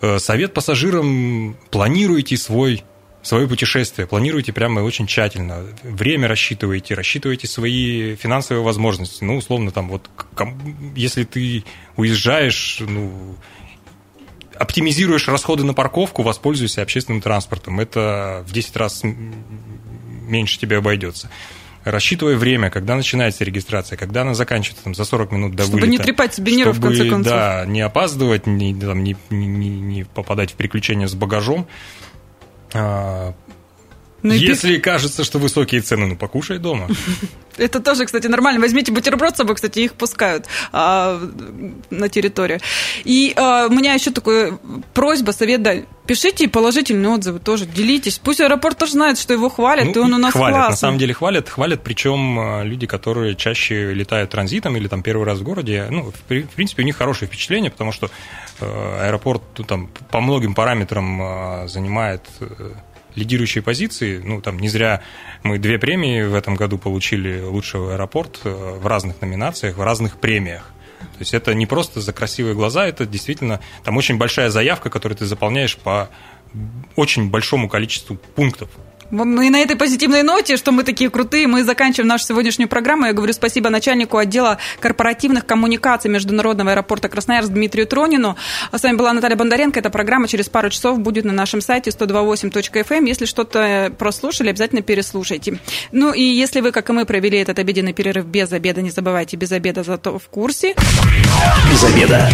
Э, 0.00 0.18
совет 0.18 0.55
пассажирам, 0.55 1.57
планируйте 1.70 2.37
свой 2.37 2.83
свое 3.22 3.48
путешествие, 3.48 4.07
планируйте 4.07 4.53
прямо 4.53 4.81
очень 4.81 5.07
тщательно. 5.07 5.64
Время 5.83 6.29
рассчитывайте, 6.29 6.92
рассчитывайте 6.94 7.46
свои 7.46 8.16
финансовые 8.16 8.62
возможности. 8.62 9.24
Ну, 9.24 9.37
условно, 9.37 9.70
там 9.70 9.88
вот, 9.88 10.11
если 10.94 11.24
ты 11.24 11.64
уезжаешь, 11.96 12.83
ну, 12.87 13.37
оптимизируешь 14.59 15.27
расходы 15.29 15.64
на 15.64 15.72
парковку, 15.72 16.22
воспользуйся 16.22 16.83
общественным 16.83 17.22
транспортом. 17.22 17.81
Это 17.81 18.44
в 18.46 18.53
10 18.53 18.77
раз 18.77 19.03
меньше 20.25 20.59
тебе 20.59 20.79
обойдется. 20.79 21.31
Рассчитывая 21.85 22.37
время, 22.37 22.71
когда 22.71 22.97
начинается 22.97 23.45
регистрация, 23.45 23.99
когда 23.99 24.23
она 24.23 24.35
заканчивается 24.35 24.85
там, 24.85 24.95
за 24.95 25.05
40 25.05 25.33
минут 25.33 25.55
до 25.55 25.65
чтобы 25.65 25.81
вылета. 25.81 25.93
Чтобы 25.93 25.99
не 25.99 25.99
трепать 25.99 26.35
себе 26.35 26.57
нервы, 26.57 26.73
чтобы, 26.73 26.87
в 26.87 26.91
конце 26.91 27.11
концов. 27.11 27.33
Да, 27.33 27.65
не 27.67 27.83
опаздывать, 27.83 28.47
не, 28.47 28.75
там, 28.75 29.05
не, 29.05 29.17
не, 29.29 29.69
не 29.69 30.05
попадать 30.05 30.53
в 30.53 30.55
приключения 30.55 31.07
с 31.07 31.15
багажом. 31.15 31.67
А, 32.73 33.35
ну, 34.25 34.33
Если 34.33 34.77
и... 34.77 34.81
кажется, 34.81 35.23
что 35.23 35.39
высокие 35.39 35.83
цены, 35.83 36.07
ну 36.07 36.17
покушай 36.17 36.59
дома. 36.59 36.89
Это 37.59 37.81
тоже, 37.81 38.07
кстати, 38.07 38.27
нормально. 38.27 38.59
Возьмите 38.59 38.91
бутерброд 38.91 39.35
с 39.35 39.37
собой, 39.37 39.55
кстати, 39.55 39.81
их 39.81 39.93
пускают 39.93 40.47
а, 40.73 41.21
на 41.91 42.09
территорию. 42.09 42.61
И 43.05 43.35
а, 43.37 43.67
у 43.67 43.71
меня 43.71 43.93
еще 43.93 44.11
такая 44.13 44.59
просьба, 44.95 45.33
совет, 45.33 45.63
да, 45.63 45.75
пишите 46.07 46.49
положительные 46.49 47.14
отзывы 47.14 47.38
тоже, 47.38 47.67
делитесь. 47.67 48.19
Пусть 48.19 48.40
аэропорт 48.40 48.79
тоже 48.79 48.93
знает, 48.93 49.19
что 49.19 49.33
его 49.33 49.49
хвалят, 49.49 49.87
ну, 49.87 49.93
и 49.93 49.99
он 49.99 50.14
у 50.14 50.19
нас 50.19 50.33
хвалят, 50.33 50.57
классный. 50.57 50.71
на 50.71 50.77
самом 50.77 50.99
деле 50.99 51.14
хвалят, 51.14 51.49
хвалят, 51.49 51.83
причем 51.83 52.38
а, 52.38 52.62
люди, 52.62 52.87
которые 52.87 53.35
чаще 53.35 53.93
летают 53.93 54.31
транзитом 54.31 54.77
или 54.77 54.88
там 54.88 55.03
первый 55.03 55.25
раз 55.25 55.38
в 55.38 55.43
городе, 55.43 55.87
ну, 55.90 56.11
в, 56.11 56.23
принципе, 56.23 56.83
у 56.83 56.85
них 56.85 56.97
хорошее 56.97 57.29
впечатление, 57.29 57.71
потому 57.71 57.93
что 57.93 58.11
э, 58.61 59.07
аэропорт 59.07 59.43
ну, 59.59 59.64
там 59.64 59.90
по 60.11 60.21
многим 60.21 60.55
параметрам 60.55 61.23
э, 61.64 61.69
занимает 61.69 62.23
э, 62.40 62.73
лидирующие 63.14 63.62
позиции. 63.62 64.21
Ну, 64.23 64.40
там 64.40 64.59
не 64.59 64.69
зря 64.69 65.03
мы 65.43 65.59
две 65.59 65.79
премии 65.79 66.23
в 66.23 66.35
этом 66.35 66.55
году 66.55 66.79
получили 66.79 67.40
лучший 67.40 67.95
аэропорт 67.95 68.40
э, 68.45 68.51
в 68.51 68.87
разных 68.87 69.21
номинациях, 69.21 69.77
в 69.77 69.83
разных 69.83 70.19
премиях. 70.19 70.71
То 71.14 71.20
есть 71.20 71.35
это 71.35 71.55
не 71.55 71.66
просто 71.66 72.00
за 72.00 72.12
красивые 72.12 72.55
глаза, 72.55 72.87
это 72.87 73.07
действительно 73.07 73.61
там 73.85 73.96
очень 73.96 74.18
большая 74.18 74.50
заявка, 74.50 74.90
которую 74.90 75.16
ты 75.16 75.27
заполняешь 75.27 75.77
по 75.77 76.11
очень 76.96 77.31
большому 77.31 77.68
количеству 77.68 78.16
пунктов. 78.16 78.68
Мы 79.14 79.48
на 79.48 79.61
этой 79.61 79.77
позитивной 79.77 80.24
ноте, 80.24 80.57
что 80.57 80.72
мы 80.72 80.83
такие 80.83 81.09
крутые, 81.09 81.46
мы 81.46 81.62
заканчиваем 81.62 82.09
нашу 82.09 82.24
сегодняшнюю 82.24 82.68
программу. 82.68 83.07
Я 83.07 83.12
говорю 83.12 83.33
спасибо 83.33 83.70
начальнику 83.70 84.18
отдела 84.18 84.59
корпоративных 84.81 85.46
коммуникаций 85.46 86.11
Международного 86.11 86.72
аэропорта 86.72 87.09
Красноярск 87.09 87.50
Дмитрию 87.50 87.87
Тронину. 87.87 88.37
А 88.72 88.79
с 88.79 88.83
вами 88.83 88.96
была 88.96 89.12
Наталья 89.12 89.37
Бондаренко. 89.37 89.79
Эта 89.79 89.88
программа 89.88 90.27
через 90.27 90.48
пару 90.48 90.68
часов 90.68 90.98
будет 90.98 91.24
на 91.24 91.33
нашем 91.33 91.61
сайте 91.61 91.90
128.fm. 91.90 92.85
Эм. 92.90 93.05
Если 93.05 93.27
что-то 93.27 93.92
прослушали, 93.96 94.50
обязательно 94.50 94.83
переслушайте. 94.83 95.61
Ну 95.92 96.12
и 96.12 96.22
если 96.22 96.61
вы, 96.61 96.72
как 96.72 96.90
и 96.90 96.92
мы, 96.92 97.05
провели 97.05 97.38
этот 97.38 97.61
обеденный 97.61 97.92
перерыв 97.92 98.27
без 98.27 98.50
обеда, 98.50 98.83
не 98.83 98.90
забывайте, 98.90 99.37
без 99.37 99.53
обеда 99.53 99.85
зато 99.85 100.18
в 100.18 100.29
курсе. 100.29 100.74
Без 101.70 101.85
обеда. 101.85 102.29